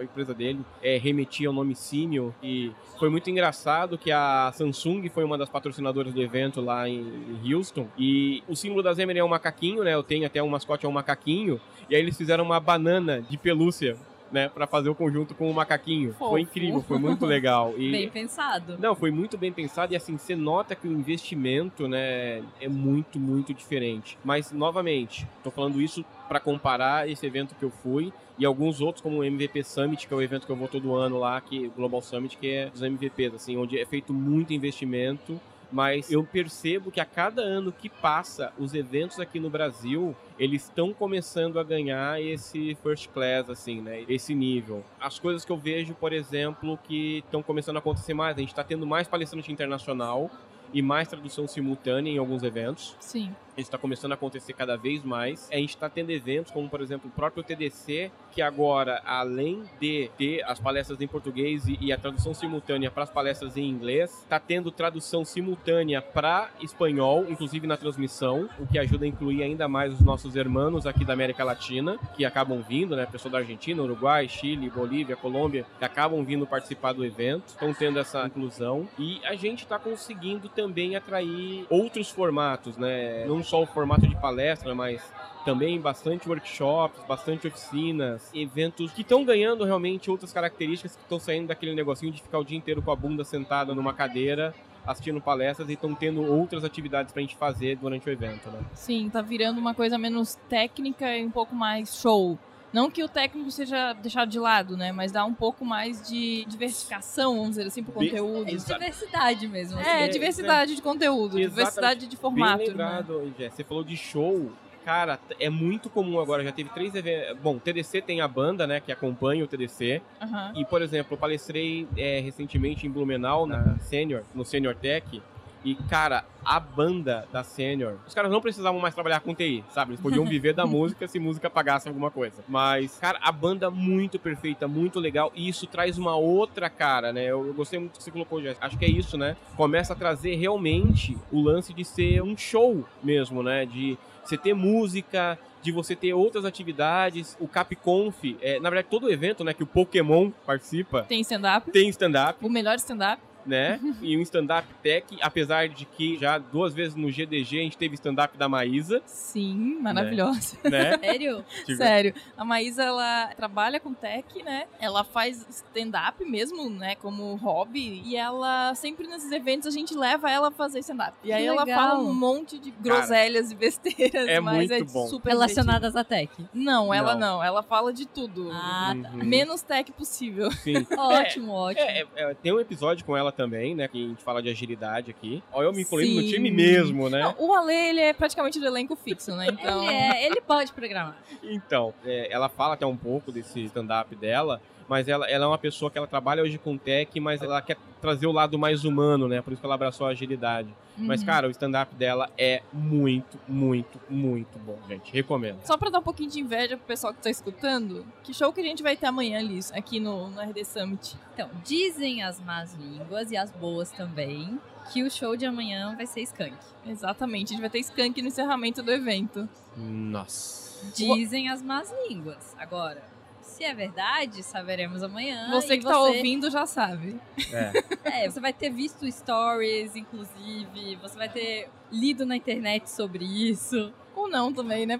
empresa 0.01 0.33
dele 0.33 0.59
é 0.81 0.97
remetia 1.43 1.49
ao 1.49 1.53
nome 1.53 1.75
Simio 1.75 2.33
e 2.41 2.71
foi 2.97 3.09
muito 3.09 3.29
engraçado 3.29 3.97
que 3.97 4.11
a 4.11 4.51
Samsung 4.53 5.09
foi 5.09 5.23
uma 5.23 5.37
das 5.37 5.49
patrocinadoras 5.49 6.13
do 6.13 6.21
evento 6.21 6.61
lá 6.61 6.87
em 6.87 7.05
Houston 7.45 7.87
e 7.97 8.43
o 8.47 8.55
símbolo 8.55 8.81
da 8.81 8.95
Xamarin 8.95 9.19
é 9.19 9.23
um 9.23 9.27
macaquinho, 9.27 9.83
né? 9.83 9.93
Eu 9.93 10.03
tenho 10.03 10.25
até 10.25 10.41
um 10.41 10.49
mascote 10.49 10.85
é 10.85 10.89
um 10.89 10.91
macaquinho 10.91 11.59
e 11.89 11.95
aí 11.95 12.01
eles 12.01 12.17
fizeram 12.17 12.43
uma 12.43 12.59
banana 12.59 13.21
de 13.21 13.37
pelúcia 13.37 13.97
né, 14.33 14.49
para 14.49 14.65
fazer 14.65 14.89
o 14.89 14.95
conjunto 14.95 15.35
com 15.35 15.49
o 15.49 15.53
macaquinho. 15.53 16.13
Fofo. 16.13 16.31
Foi 16.31 16.41
incrível, 16.41 16.81
foi 16.81 16.97
muito 16.97 17.25
legal. 17.25 17.73
E 17.77 17.91
Bem 17.91 18.09
pensado. 18.09 18.77
não, 18.79 18.95
foi 18.95 19.11
muito 19.11 19.37
bem 19.37 19.53
pensado 19.53 19.93
e 19.93 19.95
assim, 19.95 20.17
você 20.17 20.35
nota 20.35 20.75
que 20.75 20.87
o 20.87 20.91
investimento, 20.91 21.87
né, 21.87 22.43
é 22.59 22.67
muito, 22.67 23.19
muito 23.19 23.53
diferente. 23.53 24.17
Mas, 24.25 24.51
novamente, 24.51 25.27
tô 25.43 25.51
falando 25.51 25.79
isso 25.79 26.03
para 26.27 26.39
comparar 26.39 27.07
esse 27.07 27.25
evento 27.25 27.53
que 27.55 27.63
eu 27.63 27.69
fui 27.69 28.11
e 28.37 28.45
alguns 28.45 28.81
outros, 28.81 29.01
como 29.01 29.19
o 29.19 29.23
MVP 29.23 29.63
Summit, 29.63 30.07
que 30.07 30.13
é 30.13 30.17
o 30.17 30.21
evento 30.21 30.47
que 30.47 30.51
eu 30.51 30.55
vou 30.55 30.67
todo 30.67 30.95
ano 30.95 31.19
lá, 31.19 31.39
que 31.39 31.67
o 31.67 31.71
Global 31.71 32.01
Summit, 32.01 32.35
que 32.37 32.49
é 32.49 32.69
dos 32.69 32.81
MVPs, 32.81 33.35
assim, 33.35 33.55
onde 33.55 33.79
é 33.79 33.85
feito 33.85 34.11
muito 34.11 34.51
investimento. 34.51 35.39
Mas 35.73 36.11
eu 36.11 36.23
percebo 36.23 36.91
que 36.91 37.01
a 37.01 37.05
cada 37.05 37.41
ano 37.41 37.71
que 37.71 37.89
passa, 37.89 38.53
os 38.59 38.75
eventos 38.75 39.19
aqui 39.19 39.39
no 39.39 39.49
Brasil, 39.49 40.15
eles 40.37 40.65
estão 40.65 40.93
começando 40.93 41.59
a 41.59 41.63
ganhar 41.63 42.21
esse 42.21 42.75
first 42.83 43.09
class, 43.09 43.49
assim, 43.49 43.81
né? 43.81 44.05
Esse 44.07 44.35
nível. 44.35 44.83
As 45.01 45.17
coisas 45.17 45.43
que 45.43 45.51
eu 45.51 45.57
vejo, 45.57 45.95
por 45.95 46.13
exemplo, 46.13 46.77
que 46.83 47.23
estão 47.25 47.41
começando 47.41 47.77
a 47.77 47.79
acontecer 47.79 48.13
mais. 48.13 48.37
A 48.37 48.39
gente 48.39 48.49
está 48.49 48.63
tendo 48.63 48.85
mais 48.85 49.07
palestrante 49.07 49.51
internacional 49.51 50.29
e 50.71 50.79
mais 50.79 51.07
tradução 51.07 51.47
simultânea 51.47 52.11
em 52.11 52.19
alguns 52.19 52.43
eventos. 52.43 52.95
Sim. 52.99 53.35
Isso 53.55 53.67
está 53.67 53.77
começando 53.77 54.13
a 54.13 54.15
acontecer 54.15 54.53
cada 54.53 54.75
vez 54.75 55.03
mais. 55.03 55.47
A 55.51 55.57
gente 55.57 55.69
está 55.69 55.87
tendo 55.87 56.09
eventos 56.09 56.51
como, 56.51 56.67
por 56.67 56.81
exemplo, 56.81 57.07
o 57.07 57.11
próprio 57.11 57.43
TDC, 57.43 58.11
que 58.31 58.41
agora, 58.41 59.01
além 59.05 59.63
de 59.79 60.09
ter 60.17 60.43
as 60.43 60.59
palestras 60.59 60.99
em 60.99 61.07
português 61.07 61.65
e, 61.67 61.93
a 61.93 61.97
tradução 61.97 62.33
simultânea 62.33 62.89
para 62.89 63.03
as 63.03 63.11
palestras 63.11 63.55
em 63.55 63.69
inglês, 63.69 64.11
está 64.23 64.39
tendo 64.39 64.71
tradução 64.71 65.23
simultânea 65.23 66.01
para 66.01 66.49
espanhol, 66.61 67.25
inclusive 67.29 67.67
na 67.67 67.77
transmissão, 67.77 68.49
o 68.59 68.65
que 68.65 68.79
ajuda 68.79 69.05
a 69.05 69.07
incluir 69.07 69.43
ainda 69.43 69.67
mais 69.67 69.93
os 69.93 70.01
nossos 70.01 70.35
irmãos 70.35 70.87
aqui 70.87 71.05
da 71.05 71.13
América 71.13 71.43
Latina, 71.43 71.99
que 72.15 72.25
acabam 72.25 72.63
vindo, 72.67 72.95
né? 72.95 73.05
Pessoal 73.05 73.33
da 73.33 73.37
Argentina, 73.37 73.83
Uruguai, 73.83 74.27
Chile, 74.27 74.69
Bolívia, 74.69 75.15
Colômbia, 75.15 75.65
que 75.77 75.85
acabam 75.85 76.23
vindo 76.23 76.47
participar 76.47 76.93
do 76.93 77.05
evento, 77.05 77.49
estão 77.49 77.71
tendo 77.71 77.99
essa 77.99 78.25
inclusão. 78.25 78.87
E 78.97 79.21
a 79.23 79.35
gente 79.35 79.63
está 79.63 79.77
conseguindo 79.77 80.49
também 80.49 80.95
atrair 80.95 81.67
outros 81.69 82.09
formatos, 82.09 82.77
né? 82.77 83.25
Não 83.27 83.42
só 83.43 83.61
o 83.61 83.65
formato 83.65 84.07
de 84.07 84.15
palestra, 84.15 84.73
mas 84.73 85.01
também 85.43 85.79
bastante 85.79 86.27
workshops, 86.27 87.03
bastante 87.07 87.47
oficinas, 87.47 88.31
eventos 88.33 88.91
que 88.91 89.01
estão 89.01 89.23
ganhando 89.25 89.63
realmente 89.65 90.09
outras 90.09 90.31
características 90.31 90.95
que 90.95 91.01
estão 91.01 91.19
saindo 91.19 91.47
daquele 91.47 91.75
negocinho 91.75 92.11
de 92.11 92.21
ficar 92.21 92.39
o 92.39 92.43
dia 92.43 92.57
inteiro 92.57 92.81
com 92.81 92.91
a 92.91 92.95
bunda 92.95 93.23
sentada 93.23 93.75
numa 93.75 93.93
cadeira 93.93 94.53
assistindo 94.85 95.21
palestras 95.21 95.69
e 95.69 95.73
estão 95.73 95.95
tendo 95.95 96.23
outras 96.23 96.63
atividades 96.63 97.13
pra 97.13 97.21
gente 97.21 97.35
fazer 97.35 97.77
durante 97.77 98.07
o 98.07 98.11
evento, 98.11 98.49
né? 98.49 98.59
Sim, 98.73 99.09
tá 99.09 99.21
virando 99.21 99.57
uma 99.59 99.73
coisa 99.73 99.97
menos 99.97 100.35
técnica 100.49 101.17
e 101.17 101.25
um 101.25 101.31
pouco 101.31 101.55
mais 101.55 101.95
show. 101.95 102.37
Não 102.73 102.89
que 102.89 103.03
o 103.03 103.07
técnico 103.07 103.51
seja 103.51 103.93
deixado 103.93 104.29
de 104.29 104.39
lado, 104.39 104.75
né? 104.75 104.91
Mas 104.91 105.11
dá 105.11 105.23
um 105.23 105.33
pouco 105.33 105.63
mais 105.63 106.07
de 106.09 106.43
diversificação, 106.45 107.33
vamos 107.35 107.49
dizer 107.51 107.67
assim, 107.67 107.83
pro 107.83 107.99
Bem- 107.99 108.09
conteúdo. 108.09 108.49
Exa- 108.49 108.73
Diversidade 108.73 109.47
mesmo. 109.47 109.79
assim. 109.79 109.89
É, 109.89 110.05
É, 110.05 110.07
diversidade 110.07 110.75
de 110.75 110.81
conteúdo, 110.81 111.37
Exatamente. 111.39 111.49
diversidade 111.49 112.07
de 112.07 112.17
formato. 112.17 112.57
Bem 112.57 112.67
né? 112.67 112.71
lembrado, 112.73 113.33
Jé. 113.37 113.49
Você 113.49 113.63
falou 113.63 113.83
de 113.83 113.95
show. 113.95 114.51
Cara, 114.83 115.17
é 115.39 115.49
muito 115.49 115.89
comum 115.89 116.19
agora. 116.19 116.43
Já 116.43 116.51
teve 116.51 116.69
três 116.71 116.93
eventos. 116.93 117.37
Bom, 117.41 117.55
o 117.55 117.59
TDC 117.59 118.01
tem 118.01 118.19
a 118.19 118.27
banda, 118.27 118.67
né? 118.67 118.81
Que 118.81 118.91
acompanha 118.91 119.41
o 119.43 119.47
TDC. 119.47 120.01
Aham. 120.21 120.51
E, 120.57 120.65
por 120.65 120.81
exemplo, 120.81 121.13
eu 121.13 121.17
palestrei 121.17 121.87
é, 121.95 122.19
recentemente 122.19 122.85
em 122.85 122.89
Blumenau, 122.89 123.45
na 123.45 123.77
Senior, 123.79 124.23
no 124.35 124.43
Senior 124.43 124.75
Tech. 124.75 125.21
E, 125.63 125.75
cara, 125.75 126.25
a 126.43 126.59
banda 126.59 127.27
da 127.31 127.43
Senior, 127.43 127.95
os 128.05 128.13
caras 128.13 128.31
não 128.31 128.41
precisavam 128.41 128.79
mais 128.79 128.93
trabalhar 128.93 129.21
com 129.21 129.33
TI, 129.33 129.63
sabe? 129.71 129.91
Eles 129.91 130.01
podiam 130.01 130.25
viver 130.27 130.53
da 130.53 130.65
música 130.65 131.07
se 131.07 131.19
música 131.19 131.49
pagasse 131.49 131.87
alguma 131.87 132.11
coisa. 132.11 132.43
Mas, 132.47 132.97
cara, 132.97 133.19
a 133.21 133.31
banda 133.31 133.71
muito 133.71 134.19
perfeita, 134.19 134.67
muito 134.67 134.99
legal. 134.99 135.31
E 135.35 135.47
isso 135.47 135.65
traz 135.67 135.97
uma 135.97 136.15
outra 136.15 136.69
cara, 136.69 137.13
né? 137.13 137.23
Eu, 137.23 137.47
eu 137.47 137.53
gostei 137.53 137.79
muito 137.79 137.97
que 137.97 138.03
você 138.03 138.11
colocou, 138.11 138.41
Jéssica. 138.41 138.65
Acho 138.65 138.77
que 138.77 138.85
é 138.85 138.89
isso, 138.89 139.17
né? 139.17 139.37
Começa 139.55 139.93
a 139.93 139.95
trazer 139.95 140.35
realmente 140.35 141.17
o 141.31 141.41
lance 141.41 141.73
de 141.73 141.85
ser 141.85 142.21
um 142.21 142.35
show 142.35 142.85
mesmo, 143.01 143.41
né? 143.41 143.65
De 143.65 143.97
você 144.23 144.37
ter 144.37 144.53
música, 144.53 145.37
de 145.61 145.71
você 145.71 145.95
ter 145.95 146.13
outras 146.13 146.45
atividades. 146.45 147.37
O 147.39 147.47
CapConf, 147.47 148.35
é, 148.41 148.59
na 148.59 148.69
verdade, 148.69 148.87
todo 148.89 149.11
evento, 149.11 149.43
né, 149.43 149.53
que 149.53 149.63
o 149.63 149.67
Pokémon 149.67 150.29
participa, 150.45 151.03
Tem 151.03 151.21
stand-up, 151.21 151.71
tem 151.71 151.89
stand-up, 151.89 152.45
o 152.45 152.49
melhor 152.49 152.75
stand-up. 152.75 153.21
Né? 153.45 153.79
e 154.01 154.17
um 154.17 154.21
stand-up 154.21 154.67
tech, 154.81 155.05
apesar 155.21 155.67
de 155.69 155.85
que 155.85 156.17
já 156.17 156.37
duas 156.37 156.73
vezes 156.73 156.95
no 156.95 157.09
GDG 157.11 157.59
a 157.59 157.63
gente 157.63 157.77
teve 157.77 157.95
stand-up 157.95 158.37
da 158.37 158.47
Maísa, 158.49 159.01
Sim, 159.05 159.77
maravilhosa. 159.81 160.57
né? 160.63 160.97
Sério? 161.03 161.45
Sério. 161.77 162.13
A 162.37 162.45
Maísa, 162.45 162.83
ela 162.83 163.27
trabalha 163.35 163.79
com 163.79 163.93
tech, 163.93 164.41
né? 164.43 164.65
Ela 164.79 165.03
faz 165.03 165.45
stand-up 165.49 166.23
mesmo, 166.25 166.69
né? 166.69 166.95
Como 166.95 167.35
hobby. 167.35 168.01
E 168.05 168.15
ela, 168.15 168.73
sempre 168.75 169.07
nesses 169.07 169.31
eventos, 169.31 169.67
a 169.67 169.71
gente 169.71 169.93
leva 169.95 170.29
ela 170.29 170.47
a 170.47 170.51
fazer 170.51 170.79
stand-up. 170.79 171.17
E 171.23 171.31
aí 171.33 171.43
Que 171.43 171.47
ela 171.49 171.63
legal. 171.63 171.79
fala 171.79 171.99
um 171.99 172.13
monte 172.13 172.57
de 172.59 172.71
groselhas 172.71 173.51
e 173.51 173.55
besteiras. 173.55 174.27
é 174.27 174.39
mas 174.39 174.69
é 174.71 174.77
muito 174.79 174.93
bom. 174.93 175.07
super 175.07 175.29
Relacionadas 175.29 175.95
à 175.95 176.03
tech. 176.03 176.31
Não, 176.53 176.93
ela 176.93 177.13
Não. 177.15 177.37
não. 177.37 177.43
Ela 177.43 177.63
fala 177.63 177.91
de 177.91 178.05
tudo. 178.05 178.49
Ah, 178.51 178.93
tá. 179.01 179.09
Uhum. 179.09 179.23
Menos 179.23 179.61
tech 179.61 179.91
possível. 179.91 180.51
Sim. 180.51 180.85
Ótimo, 180.97 181.51
ótimo. 181.53 181.85
É, 181.85 182.01
é, 182.15 182.31
é, 182.31 182.33
tem 182.35 182.53
um 182.53 182.59
episódio 182.59 183.03
com 183.05 183.17
ela 183.17 183.31
também, 183.33 183.75
né? 183.75 183.87
Que 183.87 184.05
a 184.05 184.07
gente 184.09 184.23
fala 184.23 184.41
de 184.41 184.49
agilidade 184.49 185.11
aqui. 185.11 185.43
Ó, 185.51 185.61
eu 185.61 185.73
me 185.73 185.81
incluindo 185.81 186.21
no 186.21 186.27
time 186.27 186.51
mesmo, 186.51 187.09
né? 187.09 187.21
Não, 187.21 187.35
o 187.37 187.53
Ale, 187.53 187.73
ele 187.73 187.99
é 187.99 188.13
praticamente 188.13 188.59
do 188.59 188.65
elenco 188.65 188.95
fixo, 188.95 189.35
né? 189.35 189.47
Então... 189.49 189.83
Ele, 189.83 189.93
é, 189.93 190.25
ele 190.25 190.41
pode 190.41 190.71
programar. 190.73 191.17
Então, 191.43 191.93
é, 192.05 192.31
ela 192.31 192.49
fala 192.49 192.75
até 192.75 192.85
um 192.85 192.97
pouco 192.97 193.31
desse 193.31 193.61
stand-up 193.65 194.15
dela, 194.15 194.61
mas 194.87 195.07
ela, 195.07 195.29
ela 195.29 195.45
é 195.45 195.47
uma 195.47 195.57
pessoa 195.57 195.89
que 195.91 195.97
ela 195.97 196.07
trabalha 196.07 196.43
hoje 196.43 196.57
com 196.57 196.77
tech, 196.77 197.19
mas 197.19 197.41
ela 197.41 197.61
quer 197.61 197.77
trazer 198.01 198.27
o 198.27 198.31
lado 198.31 198.57
mais 198.59 198.83
humano, 198.83 199.27
né? 199.27 199.41
Por 199.41 199.53
isso 199.53 199.59
que 199.61 199.65
ela 199.65 199.75
abraçou 199.75 200.07
a 200.07 200.09
agilidade. 200.11 200.69
Mas, 200.97 201.21
Uhum. 201.21 201.25
cara, 201.25 201.47
o 201.47 201.51
stand-up 201.51 201.95
dela 201.95 202.29
é 202.37 202.61
muito, 202.71 203.39
muito, 203.47 203.99
muito 204.09 204.59
bom, 204.59 204.77
gente. 204.87 205.11
Recomendo. 205.11 205.59
Só 205.65 205.75
pra 205.77 205.89
dar 205.89 205.99
um 205.99 206.03
pouquinho 206.03 206.29
de 206.29 206.39
inveja 206.39 206.77
pro 206.77 206.85
pessoal 206.85 207.13
que 207.13 207.21
tá 207.21 207.29
escutando, 207.29 208.05
que 208.23 208.33
show 208.33 208.53
que 208.53 208.61
a 208.61 208.63
gente 208.63 208.83
vai 208.83 208.95
ter 208.95 209.07
amanhã, 209.07 209.41
Liz, 209.41 209.71
aqui 209.71 209.99
no, 209.99 210.29
no 210.29 210.39
RD 210.41 210.63
Summit? 210.65 211.15
Então, 211.33 211.49
dizem 211.63 212.21
as 212.21 212.39
más 212.41 212.75
línguas 212.75 213.31
e 213.31 213.37
as 213.37 213.49
boas 213.51 213.89
também 213.91 214.59
que 214.91 215.01
o 215.01 215.09
show 215.09 215.35
de 215.37 215.45
amanhã 215.45 215.95
vai 215.95 216.05
ser 216.05 216.21
skunk. 216.21 216.53
Exatamente, 216.85 217.47
a 217.47 217.51
gente 217.53 217.61
vai 217.61 217.69
ter 217.69 217.79
skunk 217.79 218.21
no 218.21 218.27
encerramento 218.27 218.83
do 218.83 218.91
evento. 218.91 219.47
Nossa. 219.75 220.91
Dizem 220.93 221.49
as 221.49 221.61
más 221.61 221.93
línguas. 222.07 222.53
Agora, 222.59 223.01
se 223.43 223.63
é 223.63 223.73
verdade, 223.73 224.41
saberemos 224.41 225.03
amanhã. 225.03 225.49
Você 225.51 225.77
que 225.77 225.83
tá 225.83 225.99
ouvindo 225.99 226.49
já 226.49 226.65
sabe. 226.65 227.19
É. 227.51 228.23
É, 228.25 228.29
você 228.29 228.39
vai 228.39 228.53
ter 228.53 228.69
visto 228.69 229.09
stories, 229.11 229.95
inclusive. 229.95 230.95
Você 231.01 231.17
vai 231.17 231.29
ter 231.29 231.69
lido 231.91 232.25
na 232.25 232.35
internet 232.35 232.89
sobre 232.89 233.23
isso. 233.25 233.93
Ou 234.15 234.29
não 234.29 234.53
também, 234.53 234.85
né? 234.85 234.99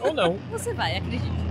Ou 0.00 0.12
não. 0.12 0.36
Você 0.50 0.72
vai, 0.72 0.96
acredite. 0.96 1.45